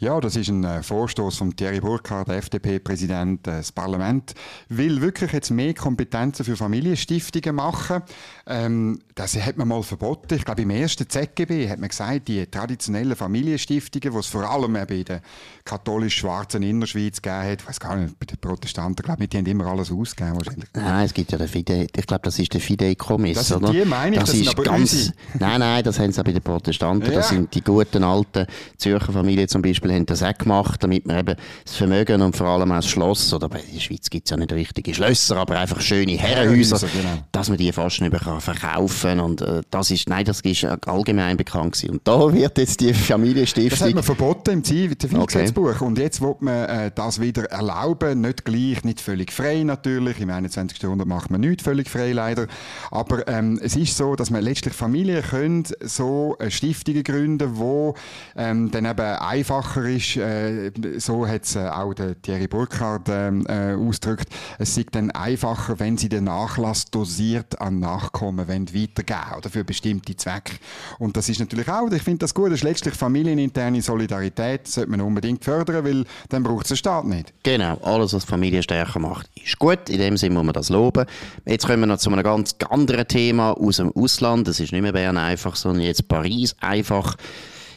Ja, 0.00 0.18
das 0.18 0.34
ist 0.34 0.48
ein 0.48 0.64
äh, 0.64 0.82
Vorstoß 0.82 1.36
von 1.36 1.54
Thierry 1.54 1.78
Burkhardt, 1.78 2.30
FDP-Präsident. 2.30 3.46
Äh, 3.46 3.58
das 3.58 3.70
Parlament 3.70 4.32
will 4.70 5.02
wirklich 5.02 5.30
jetzt 5.32 5.50
mehr 5.50 5.74
Kompetenzen 5.74 6.42
für 6.42 6.56
Familienstiftungen 6.56 7.54
machen. 7.54 8.00
Ähm, 8.46 8.98
das 9.14 9.36
hat 9.36 9.58
man 9.58 9.68
mal 9.68 9.82
verboten. 9.82 10.32
Ich 10.36 10.46
glaube, 10.46 10.62
im 10.62 10.70
ersten 10.70 11.06
ZGB 11.06 11.68
hat 11.68 11.80
man 11.80 11.90
gesagt, 11.90 12.28
die 12.28 12.46
traditionellen 12.46 13.14
Familienstiftungen, 13.14 14.10
die 14.10 14.18
es 14.18 14.26
vor 14.26 14.50
allem 14.50 14.72
bei 14.72 15.02
der 15.02 15.20
katholisch-schwarzen 15.66 16.62
Innerschweiz 16.62 17.20
gegeben 17.20 17.52
hat, 17.52 17.60
ich 17.60 17.68
weiß 17.68 17.78
gar 17.78 17.96
nicht, 17.96 18.18
bei 18.18 18.24
den 18.24 18.38
Protestanten, 18.38 19.04
glaube 19.04 19.24
ich, 19.24 19.28
die 19.28 19.36
haben 19.36 19.44
immer 19.44 19.66
alles 19.66 19.92
ausgegeben 19.92 20.36
wahrscheinlich. 20.36 20.70
Nein, 20.72 21.04
es 21.04 21.12
gibt 21.12 21.30
ja 21.30 21.36
den 21.36 21.48
Fide, 21.48 21.86
ich 21.94 22.06
glaube, 22.06 22.22
das 22.24 22.38
ist 22.38 22.54
der 22.54 22.62
Fideikommiss, 22.62 23.36
Das 23.36 23.48
sind 23.48 23.68
die, 23.68 23.84
meine 23.84 24.16
ich, 24.16 24.20
das, 24.20 24.30
das 24.30 24.40
ist 24.40 24.48
aber 24.48 24.62
ganz, 24.62 24.92
unsere. 24.94 25.14
Nein, 25.38 25.60
nein, 25.60 25.84
das 25.84 25.98
haben 25.98 26.10
sie 26.10 26.20
auch 26.20 26.24
bei 26.24 26.32
den 26.32 26.42
Protestanten. 26.42 27.10
Ja. 27.10 27.18
Das 27.18 27.28
sind 27.28 27.54
die 27.54 27.62
guten 27.62 28.02
alten 28.02 28.46
Zürcher 28.78 29.12
Familien 29.12 29.46
zum 29.46 29.60
Beispiel, 29.60 29.89
haben 29.90 30.06
das 30.06 30.22
auch 30.22 30.36
gemacht, 30.36 30.82
damit 30.82 31.06
man 31.06 31.18
eben 31.18 31.36
das 31.64 31.76
Vermögen 31.76 32.22
und 32.22 32.36
vor 32.36 32.46
allem 32.48 32.70
auch 32.72 32.76
das 32.76 32.88
Schloss, 32.88 33.32
oder 33.32 33.46
in 33.46 33.74
der 33.74 33.80
Schweiz 33.80 34.10
gibt 34.10 34.26
es 34.26 34.30
ja 34.30 34.36
nicht 34.36 34.52
richtige 34.52 34.94
Schlösser, 34.94 35.36
aber 35.36 35.58
einfach 35.58 35.80
schöne 35.80 36.12
Herrenhäuser, 36.12 36.78
genau. 36.78 37.24
dass 37.32 37.48
man 37.48 37.58
die 37.58 37.72
fast 37.72 38.00
nicht 38.00 38.12
mehr 38.12 38.40
verkaufen 38.40 39.20
und 39.20 39.42
äh, 39.42 39.62
das 39.70 39.90
ist, 39.90 40.08
nein, 40.08 40.24
das 40.24 40.40
ist 40.40 40.64
allgemein 40.86 41.36
bekannt 41.36 41.74
gewesen. 41.74 41.90
Und 41.90 42.08
da 42.08 42.32
wird 42.32 42.58
jetzt 42.58 42.80
die 42.80 42.94
Familienstiftung... 42.94 43.78
Das 43.78 43.88
hat 43.88 43.94
man 43.94 44.04
verboten 44.04 44.50
im 44.50 44.64
Zivilgesetzbuch 44.64 45.70
okay. 45.70 45.84
und 45.84 45.98
jetzt 45.98 46.20
will 46.20 46.36
man 46.40 46.64
äh, 46.64 46.90
das 46.94 47.20
wieder 47.20 47.44
erlauben, 47.44 48.20
nicht 48.20 48.44
gleich, 48.44 48.84
nicht 48.84 49.00
völlig 49.00 49.32
frei 49.32 49.62
natürlich, 49.62 50.20
im 50.20 50.30
21. 50.30 50.82
Jahrhundert 50.82 51.08
macht 51.08 51.30
man 51.30 51.40
nicht 51.40 51.62
völlig 51.62 51.88
frei 51.88 52.12
leider, 52.12 52.46
aber 52.90 53.26
ähm, 53.28 53.60
es 53.62 53.76
ist 53.76 53.96
so, 53.96 54.16
dass 54.16 54.30
man 54.30 54.42
letztlich 54.42 54.74
Familien 54.74 55.22
können 55.22 55.64
so 55.80 56.36
äh, 56.38 56.50
Stiftungen 56.50 57.04
gründen, 57.04 57.56
wo 57.56 57.94
ähm, 58.36 58.70
dann 58.70 58.84
eben 58.84 59.00
einfacher 59.00 59.79
ist, 59.86 60.16
äh, 60.16 60.70
so 60.98 61.26
hat 61.26 61.44
es 61.44 61.56
äh, 61.56 61.60
auch 61.60 61.94
der 61.94 62.20
Thierry 62.20 62.46
Burkhardt 62.46 63.08
ähm, 63.08 63.46
äh, 63.48 63.74
ausgedrückt, 63.74 64.28
es 64.58 64.76
ist 64.76 64.88
dann 64.92 65.10
einfacher, 65.10 65.78
wenn 65.78 65.96
sie 65.96 66.08
den 66.08 66.24
Nachlass 66.24 66.86
dosiert 66.90 67.60
an 67.60 67.80
Nachkommen 67.80 68.48
weitergeben 68.48 69.36
oder 69.36 69.50
für 69.50 69.64
bestimmte 69.64 70.16
Zwecke. 70.16 70.54
Und 70.98 71.16
das 71.16 71.28
ist 71.28 71.40
natürlich 71.40 71.68
auch, 71.68 71.90
ich 71.90 72.02
finde 72.02 72.18
das 72.18 72.34
gut, 72.34 72.46
das 72.46 72.60
ist 72.60 72.64
letztlich 72.64 72.94
familieninterne 72.94 73.82
Solidarität, 73.82 74.68
sollte 74.68 74.90
man 74.90 75.00
unbedingt 75.00 75.44
fördern, 75.44 75.84
weil 75.84 76.04
dann 76.28 76.42
braucht 76.42 76.64
es 76.64 76.68
den 76.68 76.76
Staat 76.76 77.04
nicht. 77.04 77.32
Genau, 77.42 77.78
alles, 77.82 78.12
was 78.12 78.24
Familie 78.24 78.62
stärker 78.62 78.98
macht, 78.98 79.28
ist 79.42 79.58
gut. 79.58 79.88
In 79.88 79.98
dem 79.98 80.16
Sinne 80.16 80.34
muss 80.34 80.44
man 80.44 80.54
das 80.54 80.68
loben. 80.68 81.06
Jetzt 81.46 81.66
kommen 81.66 81.80
wir 81.80 81.86
noch 81.86 81.98
zu 81.98 82.10
einem 82.10 82.22
ganz 82.22 82.54
anderen 82.68 83.08
Thema 83.08 83.52
aus 83.52 83.76
dem 83.76 83.92
Ausland. 83.92 84.48
Das 84.48 84.60
ist 84.60 84.72
nicht 84.72 84.82
mehr 84.82 84.92
Bern 84.92 85.16
einfach, 85.16 85.56
sondern 85.56 85.84
jetzt 85.84 86.08
Paris 86.08 86.54
einfach. 86.60 87.16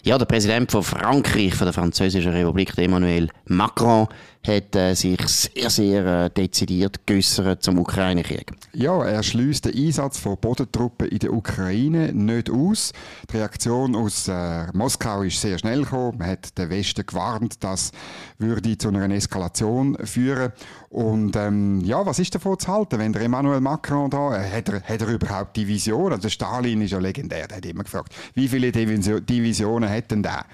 Ja, 0.05 0.17
der 0.17 0.25
Präsident 0.25 0.69
von 0.69 0.83
Frankreich, 0.83 1.55
von 1.55 1.65
der 1.65 1.73
Französischen 1.73 2.33
Republik, 2.33 2.77
Emmanuel 2.77 3.29
Macron, 3.45 4.09
hat 4.45 4.75
äh, 4.75 4.93
sich 4.93 5.19
sehr, 5.27 5.69
sehr 5.69 6.05
äh, 6.05 6.29
dezidiert 6.29 7.07
geäussert 7.07 7.63
zum 7.63 7.79
Ukraine-Krieg. 7.79 8.51
Ja, 8.73 9.03
er 9.03 9.23
schließt 9.23 9.65
den 9.65 9.75
Einsatz 9.75 10.19
von 10.19 10.37
Bodentruppen 10.37 11.07
in 11.07 11.19
der 11.19 11.33
Ukraine 11.33 12.11
nicht 12.11 12.49
aus. 12.49 12.91
Die 13.31 13.37
Reaktion 13.37 13.95
aus 13.95 14.27
äh, 14.27 14.67
Moskau 14.73 15.23
ist 15.23 15.39
sehr 15.39 15.57
schnell 15.57 15.83
gekommen. 15.83 16.17
Man 16.17 16.27
hat 16.27 16.57
den 16.57 16.69
Westen 16.69 17.05
gewarnt, 17.05 17.63
das 17.63 17.91
würde 18.37 18.77
zu 18.77 18.89
einer 18.89 19.09
Eskalation 19.11 19.97
führen. 20.03 20.51
Und 20.89 21.35
ähm, 21.35 21.81
ja, 21.85 22.05
was 22.05 22.19
ist 22.19 22.35
davon 22.35 22.59
zu 22.59 22.67
halten, 22.67 22.99
wenn 22.99 23.13
der 23.13 23.23
Emmanuel 23.23 23.61
Macron 23.61 24.09
da, 24.09 24.35
äh, 24.37 24.51
hat, 24.51 24.69
er, 24.69 24.81
hat 24.81 25.01
er 25.01 25.07
überhaupt 25.07 25.55
Divisionen? 25.55 26.13
Also 26.13 26.27
Stalin 26.29 26.81
ist 26.81 26.91
ja 26.91 26.99
legendär, 26.99 27.47
der 27.47 27.57
hat 27.57 27.65
immer 27.65 27.83
gefragt, 27.83 28.13
wie 28.33 28.47
viele 28.47 28.71
Divisionen 28.71 29.89
hat 29.89 30.11
denn 30.11 30.21
der? 30.21 30.45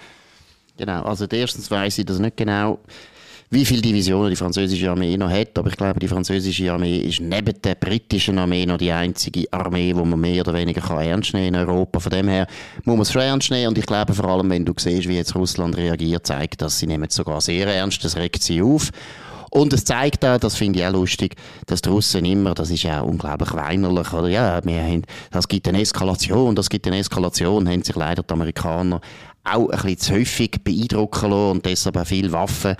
Genau, 0.77 1.03
also 1.03 1.25
erstens 1.25 1.69
weiß 1.69 1.97
ich 1.97 2.05
das 2.05 2.19
nicht 2.19 2.37
genau 2.37 2.79
wie 3.51 3.65
viele 3.65 3.81
Divisionen 3.81 4.29
die 4.29 4.35
französische 4.35 4.91
Armee 4.91 5.17
noch 5.17 5.31
hat. 5.31 5.57
Aber 5.57 5.69
ich 5.69 5.77
glaube, 5.77 5.99
die 5.99 6.07
französische 6.07 6.71
Armee 6.71 6.99
ist 6.99 7.19
neben 7.19 7.59
der 7.63 7.75
britischen 7.75 8.37
Armee 8.37 8.65
noch 8.65 8.77
die 8.77 8.91
einzige 8.91 9.51
Armee, 9.51 9.93
die 9.93 9.93
man 9.93 10.19
mehr 10.19 10.41
oder 10.41 10.53
weniger 10.53 10.81
kann 10.81 10.99
ernst 10.99 11.33
nehmen 11.33 11.55
in 11.55 11.55
Europa. 11.55 11.99
Von 11.99 12.11
dem 12.11 12.27
her 12.27 12.47
muss 12.83 12.95
man 12.95 13.01
es 13.01 13.11
schon 13.11 13.21
ernst 13.23 13.49
nehmen. 13.49 13.69
Und 13.69 13.77
ich 13.77 13.85
glaube, 13.87 14.13
vor 14.13 14.25
allem, 14.25 14.49
wenn 14.51 14.65
du 14.65 14.73
siehst, 14.77 15.07
wie 15.07 15.15
jetzt 15.15 15.35
Russland 15.35 15.75
reagiert, 15.77 16.27
zeigt, 16.27 16.61
dass 16.61 16.77
sie 16.77 16.85
nehmen 16.85 17.07
es 17.09 17.15
sogar 17.15 17.41
sehr 17.41 17.67
ernst. 17.67 18.03
Das 18.03 18.17
regt 18.17 18.43
sie 18.43 18.61
auf. 18.61 18.91
Und 19.51 19.73
es 19.73 19.83
zeigt 19.83 20.23
auch, 20.25 20.37
das 20.37 20.55
finde 20.55 20.79
ich 20.79 20.85
auch 20.85 20.91
lustig, 20.91 21.35
dass 21.65 21.81
die 21.81 21.89
Russen 21.89 22.23
immer, 22.25 22.53
das 22.53 22.69
ist 22.69 22.83
ja 22.83 23.01
unglaublich 23.01 23.51
weinerlich, 23.53 24.13
oder 24.13 24.27
ja, 24.27 24.63
wir 24.63 24.79
haben, 24.79 25.01
das 25.31 25.47
gibt 25.47 25.67
eine 25.67 25.81
Eskalation, 25.81 26.53
das 26.53 26.69
gibt 26.69 26.85
eine 26.85 26.99
Eskalation, 26.99 27.67
haben 27.67 27.81
sich 27.81 27.95
leider 27.95 28.21
die 28.21 28.31
Amerikaner 28.31 29.01
auch 29.43 29.69
ein 29.69 29.81
bisschen 29.81 29.97
zu 29.97 30.13
häufig 30.13 30.51
beeindrucken 30.63 31.31
lassen 31.31 31.51
und 31.51 31.65
deshalb 31.65 31.97
auch 31.97 32.05
viele 32.05 32.31
Waffen 32.31 32.75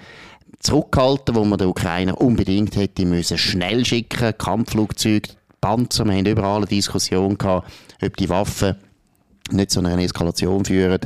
zurückgehalten, 0.60 1.36
wo 1.36 1.46
man 1.46 1.58
den 1.58 1.68
Ukrainer 1.68 2.20
unbedingt 2.20 2.76
hätte 2.76 3.06
müssen 3.06 3.38
schnell 3.38 3.86
schicken, 3.86 4.38
Kampfflugzeuge, 4.38 5.30
Panzer, 5.62 6.06
wir 6.06 6.14
haben 6.14 6.26
überall 6.26 6.58
eine 6.58 6.66
Diskussion 6.66 7.38
gehabt, 7.38 7.72
ob 8.02 8.18
die 8.18 8.30
Waffen 8.30 8.76
nicht 9.52 9.72
zu 9.72 9.80
einer 9.80 9.98
Eskalation 9.98 10.66
führen. 10.66 11.00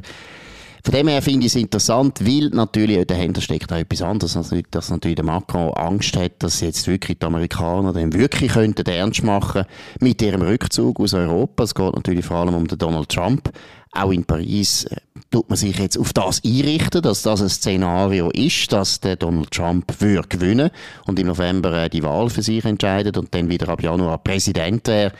Von 0.85 0.93
dem 0.93 1.07
her 1.07 1.21
finde 1.21 1.45
ich 1.45 1.55
es 1.55 1.61
interessant, 1.61 2.19
weil 2.25 2.49
natürlich 2.49 3.07
dahinter 3.07 3.39
steckt 3.39 3.71
auch 3.71 3.77
etwas 3.77 4.01
anderes, 4.01 4.33
dass, 4.33 4.53
dass 4.69 4.89
natürlich 4.89 5.15
der 5.15 5.23
Macron 5.23 5.73
Angst 5.75 6.17
hat, 6.17 6.33
dass 6.39 6.59
jetzt 6.59 6.87
wirklich 6.87 7.19
die 7.19 7.25
Amerikaner 7.25 7.93
dann 7.93 8.11
wirklich 8.11 8.51
könnten 8.51 8.85
ernst 8.85 9.23
machen 9.23 9.63
mit 10.01 10.21
ihrem 10.21 10.41
Rückzug 10.41 10.99
aus 10.99 11.13
Europa. 11.13 11.63
Es 11.63 11.73
geht 11.73 11.95
natürlich 11.95 12.25
vor 12.25 12.37
allem 12.37 12.55
um 12.55 12.67
den 12.67 12.77
Donald 12.77 13.07
Trump. 13.07 13.49
Auch 13.93 14.11
in 14.11 14.25
Paris 14.25 14.83
äh, 14.85 14.97
tut 15.33 15.49
man 15.49 15.57
sich 15.57 15.79
jetzt 15.79 15.97
auf 15.97 16.13
das 16.13 16.43
einrichten, 16.45 17.01
dass 17.01 17.23
das 17.23 17.41
ein 17.41 17.49
Szenario 17.49 18.29
ist, 18.29 18.71
dass 18.71 18.99
der 18.99 19.15
Donald 19.15 19.49
Trump 19.49 19.99
würde 19.99 20.27
gewinnen 20.27 20.69
und 21.07 21.17
im 21.17 21.25
November 21.25 21.73
äh, 21.73 21.89
die 21.89 22.03
Wahl 22.03 22.29
für 22.29 22.43
sich 22.43 22.63
entscheidet 22.63 23.17
und 23.17 23.33
dann 23.33 23.49
wieder 23.49 23.67
ab 23.69 23.81
Januar 23.81 24.19
Präsident 24.19 24.87
wäre. 24.87 25.11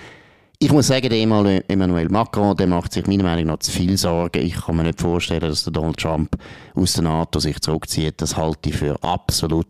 Ich 0.59 0.71
muss 0.71 0.87
sagen, 0.87 1.09
der 1.09 1.19
Emmanuel 1.67 2.09
Macron, 2.09 2.55
der 2.55 2.67
macht 2.67 2.93
sich 2.93 3.07
meiner 3.07 3.23
Meinung 3.23 3.47
nach 3.47 3.59
zu 3.59 3.71
viel 3.71 3.97
Sorgen. 3.97 4.45
Ich 4.45 4.55
kann 4.55 4.75
mir 4.75 4.83
nicht 4.83 5.01
vorstellen, 5.01 5.41
dass 5.41 5.63
der 5.63 5.73
Donald 5.73 5.97
Trump 5.97 6.37
aus 6.75 6.93
der 6.93 7.03
NATO 7.03 7.39
sich 7.39 7.59
zurückzieht. 7.59 8.21
Das 8.21 8.37
halte 8.37 8.69
ich 8.69 8.77
für 8.77 9.03
absolut 9.03 9.67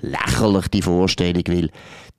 lächerlich, 0.00 0.68
die 0.68 0.82
Vorstellung, 0.82 1.42
weil 1.48 1.70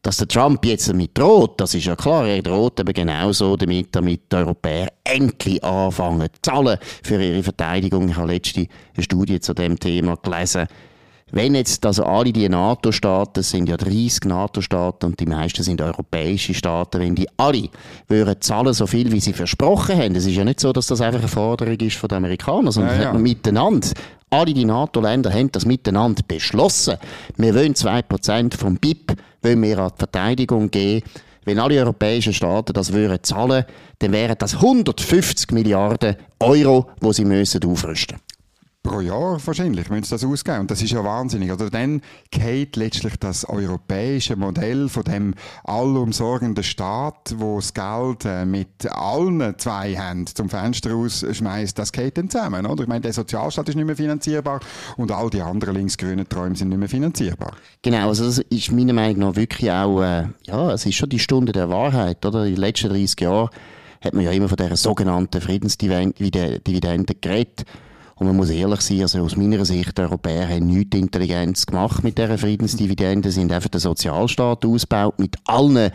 dass 0.02 0.18
der 0.18 0.28
Trump 0.28 0.66
jetzt 0.66 0.88
damit 0.90 1.18
droht, 1.18 1.60
das 1.60 1.74
ist 1.74 1.86
ja 1.86 1.96
klar, 1.96 2.26
er 2.26 2.42
droht 2.42 2.80
eben 2.80 2.94
genauso 2.94 3.58
damit, 3.58 3.88
damit 3.92 4.32
die 4.32 4.36
Europäer 4.36 4.88
endlich 5.04 5.64
anfangen 5.64 6.28
zu 6.32 6.42
zahlen 6.42 6.78
für 7.04 7.22
ihre 7.22 7.44
Verteidigung. 7.44 8.08
Ich 8.08 8.16
habe 8.16 8.32
letzte 8.32 8.68
eine 8.96 9.04
Studie 9.04 9.40
zu 9.40 9.54
dem 9.54 9.78
Thema 9.78 10.16
gelesen. 10.16 10.68
Wenn 11.32 11.54
jetzt 11.54 11.86
also 11.86 12.06
alle 12.06 12.34
die 12.34 12.50
NATO-Staaten, 12.50 13.42
es 13.42 13.52
sind 13.52 13.70
ja 13.70 13.78
30 13.78 14.26
NATO-Staaten 14.26 15.06
und 15.06 15.20
die 15.20 15.28
meisten 15.28 15.62
sind 15.62 15.80
europäische 15.80 16.56
Staaten, 16.56 17.00
wenn 17.00 17.14
die 17.14 17.28
alle 17.38 17.70
würden 18.08 18.42
zahlen 18.42 18.74
so 18.74 18.88
viel, 18.88 19.12
wie 19.12 19.20
sie 19.20 19.34
versprochen 19.34 19.96
haben, 19.96 20.16
es 20.16 20.26
ist 20.26 20.36
ja 20.36 20.44
nicht 20.44 20.60
so, 20.60 20.74
dass 20.74 20.88
das 20.88 21.02
einfach 21.02 21.20
eine 21.20 21.28
Forderung 21.28 21.76
ist 21.76 21.98
von 21.98 22.08
den 22.08 22.18
Amerikanern, 22.18 22.72
sondern 22.72 23.00
ja, 23.00 23.14
ja. 23.14 23.14
miteinander 23.14 23.90
alle 24.32 24.54
die 24.54 24.66
NATO-Länder 24.66 25.34
haben 25.34 25.52
das 25.52 25.66
miteinander 25.66 26.22
beschlossen. 26.28 26.98
Wir 27.38 27.56
wollen 27.56 27.74
2% 27.74 28.58
vom 28.58 28.76
BIP 28.76 29.16
wollen 29.41 29.62
wir 29.63 29.80
an 29.80 29.91
die 29.91 29.99
Verteidigung 29.99 30.69
geben. 30.69 31.06
Wenn 31.45 31.60
alle 31.60 31.80
europäischen 31.80 32.34
Staaten 32.34 32.73
das 32.73 32.93
würden 32.93 33.23
zahlen, 33.23 33.65
dann 33.99 34.12
wären 34.12 34.36
das 34.38 34.56
150 34.56 35.52
Milliarden 35.52 36.15
Euro, 36.39 36.89
die 37.02 37.13
sie 37.13 37.25
müssen 37.25 37.63
aufrüsten 37.63 38.17
müssen 38.17 38.29
pro 38.82 39.02
Jahr 39.02 39.39
wahrscheinlich 39.46 39.89
müssen 39.89 40.04
sie 40.04 40.12
das 40.12 40.24
ausgeben. 40.24 40.62
Und 40.62 40.72
das 40.72 40.82
ist 40.82 40.92
ja 40.92 41.04
wahnsinnig. 41.04 41.52
Oder 41.52 41.70
dann 41.70 42.02
geht 42.32 42.76
letztlich 42.76 43.18
das 43.18 43.48
europäische 43.48 44.36
Modell 44.36 44.89
von 44.89 45.04
dem 45.04 45.36
allumsorgenden 45.65 46.63
Staat, 46.63 47.36
wo 47.38 47.58
das 47.58 47.74
Geld 47.74 48.26
äh, 48.26 48.46
mit 48.46 48.89
allen 48.89 49.58
zwei 49.58 49.96
Händen 49.96 50.28
zum 50.28 50.50
Fenster 50.50 50.92
rausschmeißt, 50.92 51.78
das 51.78 51.92
geht 51.92 52.18
dann 52.18 52.30
zusammen. 52.30 52.65
Oder? 52.65 52.84
Ich 52.84 52.89
meine, 52.89 53.02
der 53.02 53.13
Sozialstaat 53.13 53.68
ist 53.70 53.76
nicht 53.76 53.86
mehr 53.86 53.96
finanzierbar 53.96 54.62
und 54.98 55.12
all 55.12 55.30
die 55.30 55.42
anderen 55.42 55.76
linksgrünen 55.76 56.28
Träume 56.28 56.56
sind 56.56 56.70
nicht 56.70 56.80
mehr 56.80 56.89
finanzierbar. 56.89 57.54
Genau, 57.82 58.08
also 58.08 58.26
das 58.26 58.39
ist 58.39 58.72
meiner 58.72 58.94
Meinung 58.94 59.20
nach 59.20 59.36
wirklich 59.36 59.70
auch, 59.72 60.02
äh, 60.02 60.28
ja, 60.46 60.72
es 60.72 60.86
ist 60.86 60.96
schon 60.96 61.10
die 61.10 61.20
Stunde 61.20 61.52
der 61.52 61.70
Wahrheit. 61.70 62.26
Oder? 62.26 62.46
In 62.46 62.56
den 62.56 62.62
letzten 62.62 62.89
30 62.89 63.20
Jahren 63.20 63.50
hat 64.02 64.13
man 64.13 64.24
ja 64.24 64.32
immer 64.32 64.48
von 64.48 64.56
dieser 64.56 64.78
sogenannten 64.78 65.42
Friedensdividende 65.42 67.15
geredet. 67.22 67.65
Und 68.20 68.28
man 68.28 68.36
muss 68.36 68.50
ehrlich 68.50 68.82
sein, 68.82 69.02
also 69.02 69.22
aus 69.22 69.38
meiner 69.38 69.64
Sicht, 69.64 69.98
die 69.98 70.02
Europäer 70.02 70.50
haben 70.50 70.68
nichts 70.68 70.98
Intelligenz 70.98 71.66
gemacht 71.66 72.04
mit 72.04 72.18
dieser 72.18 72.38
Friedensdividende, 72.38 73.32
sind 73.32 73.52
einfach 73.52 73.70
den 73.70 73.80
Sozialstaat 73.80 74.66
ausgebaut 74.66 75.18
mit 75.20 75.38
allen 75.46 75.92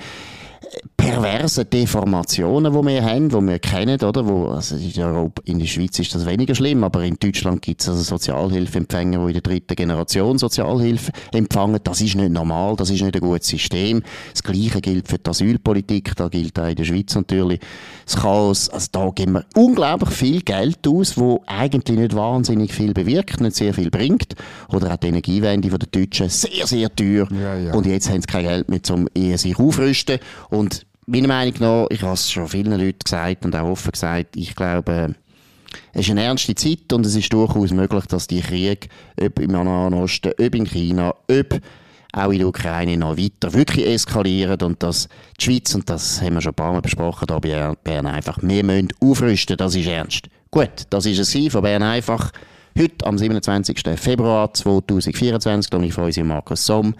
perversen 0.96 1.68
Deformationen, 1.68 2.72
die 2.72 2.86
wir 2.86 3.04
haben, 3.04 3.28
die 3.28 3.40
wir 3.40 3.58
kennen, 3.58 4.00
oder? 4.00 4.26
Wo, 4.26 4.48
also 4.48 4.76
in, 4.76 5.02
Europa, 5.02 5.42
in 5.44 5.58
der 5.58 5.66
Schweiz 5.66 5.98
ist 5.98 6.14
das 6.14 6.26
weniger 6.26 6.54
schlimm, 6.54 6.84
aber 6.84 7.02
in 7.04 7.16
Deutschland 7.18 7.62
gibt 7.62 7.82
es 7.82 7.88
also 7.88 8.02
Sozialhilfeempfänger, 8.02 9.18
die 9.18 9.26
in 9.26 9.32
der 9.32 9.42
dritten 9.42 9.74
Generation 9.74 10.38
Sozialhilfe 10.38 11.12
empfangen. 11.32 11.80
Das 11.84 12.00
ist 12.00 12.14
nicht 12.14 12.30
normal, 12.30 12.76
das 12.76 12.90
ist 12.90 13.02
nicht 13.02 13.14
ein 13.14 13.20
gutes 13.20 13.48
System. 13.48 14.02
Das 14.32 14.42
Gleiche 14.42 14.80
gilt 14.80 15.08
für 15.08 15.18
die 15.18 15.28
Asylpolitik, 15.28 16.16
da 16.16 16.28
gilt 16.28 16.58
auch 16.58 16.68
in 16.68 16.76
der 16.76 16.84
Schweiz 16.84 17.14
natürlich 17.14 17.60
das 18.06 18.16
Chaos. 18.16 18.68
Also 18.70 18.88
da 18.92 19.10
geben 19.10 19.32
wir 19.32 19.44
unglaublich 19.54 20.10
viel 20.10 20.40
Geld 20.40 20.86
aus, 20.88 21.16
wo 21.16 21.42
eigentlich 21.46 21.98
nicht 21.98 22.14
wahnsinnig 22.14 22.72
viel 22.72 22.94
bewirkt, 22.94 23.40
nicht 23.40 23.56
sehr 23.56 23.74
viel 23.74 23.90
bringt. 23.90 24.34
Oder 24.68 24.92
auch 24.92 24.96
die 24.96 25.08
Energiewende 25.08 25.70
von 25.70 25.78
den 25.78 25.90
Deutschen 25.90 26.28
sehr, 26.28 26.66
sehr 26.66 26.94
teuer. 26.94 27.28
Ja, 27.30 27.56
ja. 27.56 27.74
Und 27.74 27.86
jetzt 27.86 28.08
haben 28.08 28.20
sie 28.20 28.26
kein 28.26 28.44
Geld 28.44 28.68
mehr, 28.68 28.80
um 28.90 29.08
sich 29.36 29.58
aufrüsten. 29.58 30.18
Und 30.50 30.63
meiner 31.06 31.28
Meinung 31.28 31.54
nach, 31.60 31.86
ich 31.90 32.02
habe 32.02 32.14
es 32.14 32.30
schon 32.30 32.48
vielen 32.48 32.78
Leuten 32.78 32.98
gesagt 33.04 33.44
und 33.44 33.54
auch 33.56 33.70
offen 33.70 33.92
gesagt, 33.92 34.36
ich 34.36 34.54
glaube, 34.54 35.14
es 35.92 36.02
ist 36.02 36.10
eine 36.10 36.22
ernste 36.22 36.54
Zeit 36.54 36.92
und 36.92 37.04
es 37.06 37.14
ist 37.14 37.32
durchaus 37.32 37.72
möglich, 37.72 38.06
dass 38.06 38.26
die 38.26 38.40
Kriege, 38.40 38.88
ob 39.20 39.38
im 39.38 39.52
Nahen 39.52 39.94
Osten, 39.94 40.32
ob 40.38 40.54
in 40.54 40.64
China, 40.64 41.14
ob 41.28 41.60
auch 42.12 42.30
in 42.30 42.38
der 42.38 42.48
Ukraine 42.48 42.96
noch 42.96 43.16
weiter 43.16 43.52
wirklich 43.52 43.86
eskalieren 43.86 44.60
und 44.62 44.82
dass 44.82 45.08
die 45.40 45.44
Schweiz, 45.44 45.74
und 45.74 45.90
das 45.90 46.22
haben 46.22 46.34
wir 46.34 46.40
schon 46.40 46.52
ein 46.52 46.56
paar 46.56 46.72
Mal 46.72 46.80
besprochen, 46.80 47.26
da 47.26 47.38
bei 47.38 47.74
Bern 47.82 48.06
einfach, 48.06 48.38
wir 48.40 48.64
müssen 48.64 48.88
aufrüsten, 49.00 49.56
das 49.56 49.74
ist 49.74 49.86
ernst. 49.86 50.28
Gut, 50.50 50.70
das 50.90 51.06
ist 51.06 51.18
es 51.18 51.52
von 51.52 51.62
Bern 51.62 51.82
einfach. 51.82 52.30
Heute, 52.78 53.06
am 53.06 53.18
27. 53.18 53.82
Februar 53.96 54.52
2024, 54.52 55.72
und 55.74 55.84
ich 55.84 55.94
freue 55.94 56.06
mich 56.06 56.22
Markus 56.22 56.66
Somm, 56.66 56.94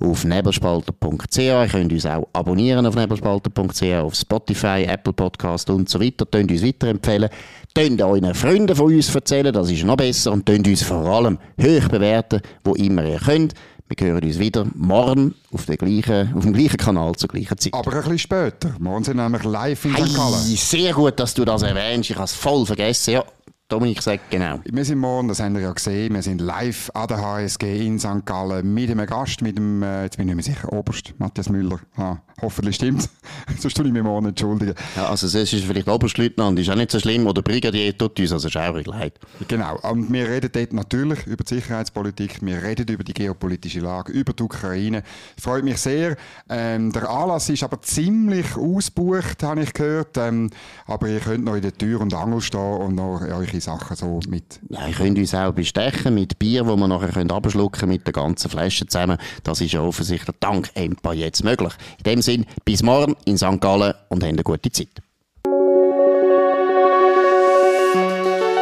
auf 0.00 0.24
nebelspalter.ch. 0.24 1.38
Ihr 1.38 1.68
könnt 1.70 1.92
uns 1.92 2.06
auch 2.06 2.28
abonnieren 2.32 2.86
auf 2.86 2.94
nebelspalter.ch, 2.94 3.82
auf 3.94 4.14
Spotify, 4.14 4.84
Apple 4.88 5.12
Podcast 5.12 5.70
und 5.70 5.88
so 5.88 6.00
weiter. 6.00 6.26
Könnt 6.26 6.50
uns 6.50 6.64
weiterempfehlen. 6.64 7.28
Könnt 7.74 8.02
euren 8.02 8.34
Freunden 8.34 8.74
von 8.74 8.92
uns 8.94 9.14
erzählen, 9.14 9.52
das 9.52 9.70
ist 9.70 9.84
noch 9.84 9.96
besser. 9.96 10.32
Und 10.32 10.46
könnt 10.46 10.66
uns 10.66 10.82
vor 10.82 11.06
allem 11.06 11.38
hoch 11.60 11.88
bewerten, 11.88 12.40
wo 12.64 12.74
immer 12.74 13.04
ihr 13.04 13.18
könnt. 13.18 13.54
Wir 13.88 14.06
hören 14.06 14.22
uns 14.22 14.38
wieder 14.38 14.66
morgen 14.74 15.34
auf, 15.50 15.64
der 15.64 15.78
gleichen, 15.78 16.34
auf 16.36 16.42
dem 16.42 16.52
gleichen 16.52 16.76
Kanal 16.76 17.14
zur 17.14 17.30
gleichen 17.30 17.56
Zeit. 17.56 17.72
Aber 17.72 17.90
ein 17.90 17.98
bisschen 17.98 18.18
später. 18.18 18.74
Morgen 18.78 19.02
sind 19.02 19.16
wir 19.16 19.22
nämlich 19.22 19.44
live 19.44 19.82
in 19.86 19.96
St. 19.96 20.14
Gallen. 20.14 20.42
Sehr 20.42 20.92
gut, 20.92 21.18
dass 21.18 21.32
du 21.32 21.46
das 21.46 21.62
erwähnst. 21.62 22.10
Ich 22.10 22.16
habe 22.16 22.26
es 22.26 22.34
voll 22.34 22.66
vergessen. 22.66 23.14
Ja, 23.14 23.24
Dominik 23.68 24.00
sagt 24.00 24.30
genau. 24.30 24.60
Wir 24.64 24.82
sind 24.82 24.98
morgen, 24.98 25.28
das 25.28 25.40
haben 25.40 25.54
wir 25.54 25.60
ja 25.60 25.72
gesehen, 25.72 26.14
wir 26.14 26.22
sind 26.22 26.40
live 26.40 26.90
an 26.94 27.06
der 27.06 27.20
HSG 27.20 27.84
in 27.86 27.98
St. 27.98 28.24
Gallen 28.24 28.72
mit 28.72 28.90
einem 28.90 29.04
Gast, 29.04 29.42
mit 29.42 29.58
dem, 29.58 29.82
äh, 29.82 30.04
jetzt 30.04 30.16
bin 30.16 30.26
ich 30.26 30.34
nicht 30.34 30.46
mehr 30.46 30.54
sicher, 30.54 30.72
Oberst 30.72 31.12
Matthias 31.18 31.50
Müller. 31.50 31.78
Ah, 31.98 32.16
hoffentlich 32.40 32.76
stimmt 32.76 33.10
Sonst 33.58 33.76
tue 33.76 33.86
ich 33.86 33.92
mich 33.92 34.02
morgen 34.02 34.24
entschuldigen. 34.24 34.74
Ja, 34.96 35.10
also 35.10 35.26
es 35.26 35.34
ist 35.34 35.64
vielleicht 35.64 35.86
Oberstleutnant, 35.86 36.58
ist 36.58 36.70
auch 36.70 36.76
nicht 36.76 36.90
so 36.90 36.98
schlimm, 36.98 37.26
oder 37.26 37.42
Brigadier 37.42 37.96
tut 37.96 38.18
uns 38.18 38.32
also 38.32 38.48
schaurig 38.48 38.86
leid. 38.86 39.18
Genau, 39.48 39.78
und 39.80 40.10
wir 40.10 40.26
reden 40.26 40.50
dort 40.50 40.72
natürlich 40.72 41.26
über 41.26 41.44
die 41.44 41.54
Sicherheitspolitik, 41.54 42.38
wir 42.40 42.62
reden 42.62 42.88
über 42.88 43.04
die 43.04 43.12
geopolitische 43.12 43.80
Lage, 43.80 44.12
über 44.12 44.32
die 44.32 44.44
Ukraine. 44.44 45.02
Freut 45.38 45.64
mich 45.64 45.76
sehr. 45.76 46.16
Ähm, 46.48 46.90
der 46.92 47.10
Anlass 47.10 47.50
ist 47.50 47.62
aber 47.62 47.82
ziemlich 47.82 48.56
ausgebucht, 48.56 49.42
habe 49.42 49.62
ich 49.62 49.74
gehört, 49.74 50.16
ähm, 50.16 50.48
aber 50.86 51.08
ihr 51.08 51.20
könnt 51.20 51.44
noch 51.44 51.54
in 51.54 51.62
der 51.62 51.76
Tür 51.76 52.00
und 52.00 52.14
Angel 52.14 52.40
stehen 52.40 52.78
und 52.78 52.94
noch 52.94 53.20
eure 53.20 53.57
solche 53.60 53.94
Sachen 53.94 53.96
so 53.96 54.20
mit. 54.28 54.60
Ihr 54.68 54.94
könnt 54.94 55.18
uns 55.18 55.34
auch 55.34 55.52
bestechen 55.52 56.14
mit 56.14 56.38
Bier, 56.38 56.66
wo 56.66 56.76
wir 56.76 56.88
nachher 56.88 57.08
könnt 57.08 57.32
abschlucken 57.32 57.88
mit 57.88 58.06
der 58.06 58.12
ganzen 58.12 58.50
Flasche 58.50 58.86
zusammen. 58.86 59.18
Das 59.42 59.60
ist 59.60 59.72
ja 59.72 59.80
offensichtlich 59.80 60.36
dank 60.40 60.70
EMPA 60.74 61.12
jetzt 61.12 61.44
möglich. 61.44 61.72
In 61.98 62.04
dem 62.04 62.22
Sinn, 62.22 62.46
bis 62.64 62.82
morgen 62.82 63.16
in 63.24 63.38
St. 63.38 63.60
Gallen 63.60 63.94
und 64.08 64.22
habt 64.22 64.32
eine 64.32 64.42
gute 64.42 64.70
Zeit. 64.70 65.02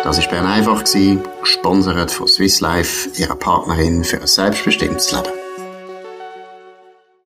Das 0.04 0.18
war 0.18 0.30
Bern 0.30 0.46
einfach, 0.46 0.85
gesponsert 1.40 2.12
von 2.12 2.28
Swiss 2.28 2.61
Life, 2.61 3.11
ihrer 3.20 3.35
Partnerin 3.35 4.04
für 4.04 4.20
ein 4.20 4.26
selbstbestimmtes 4.26 5.11
Leben. 5.11 5.45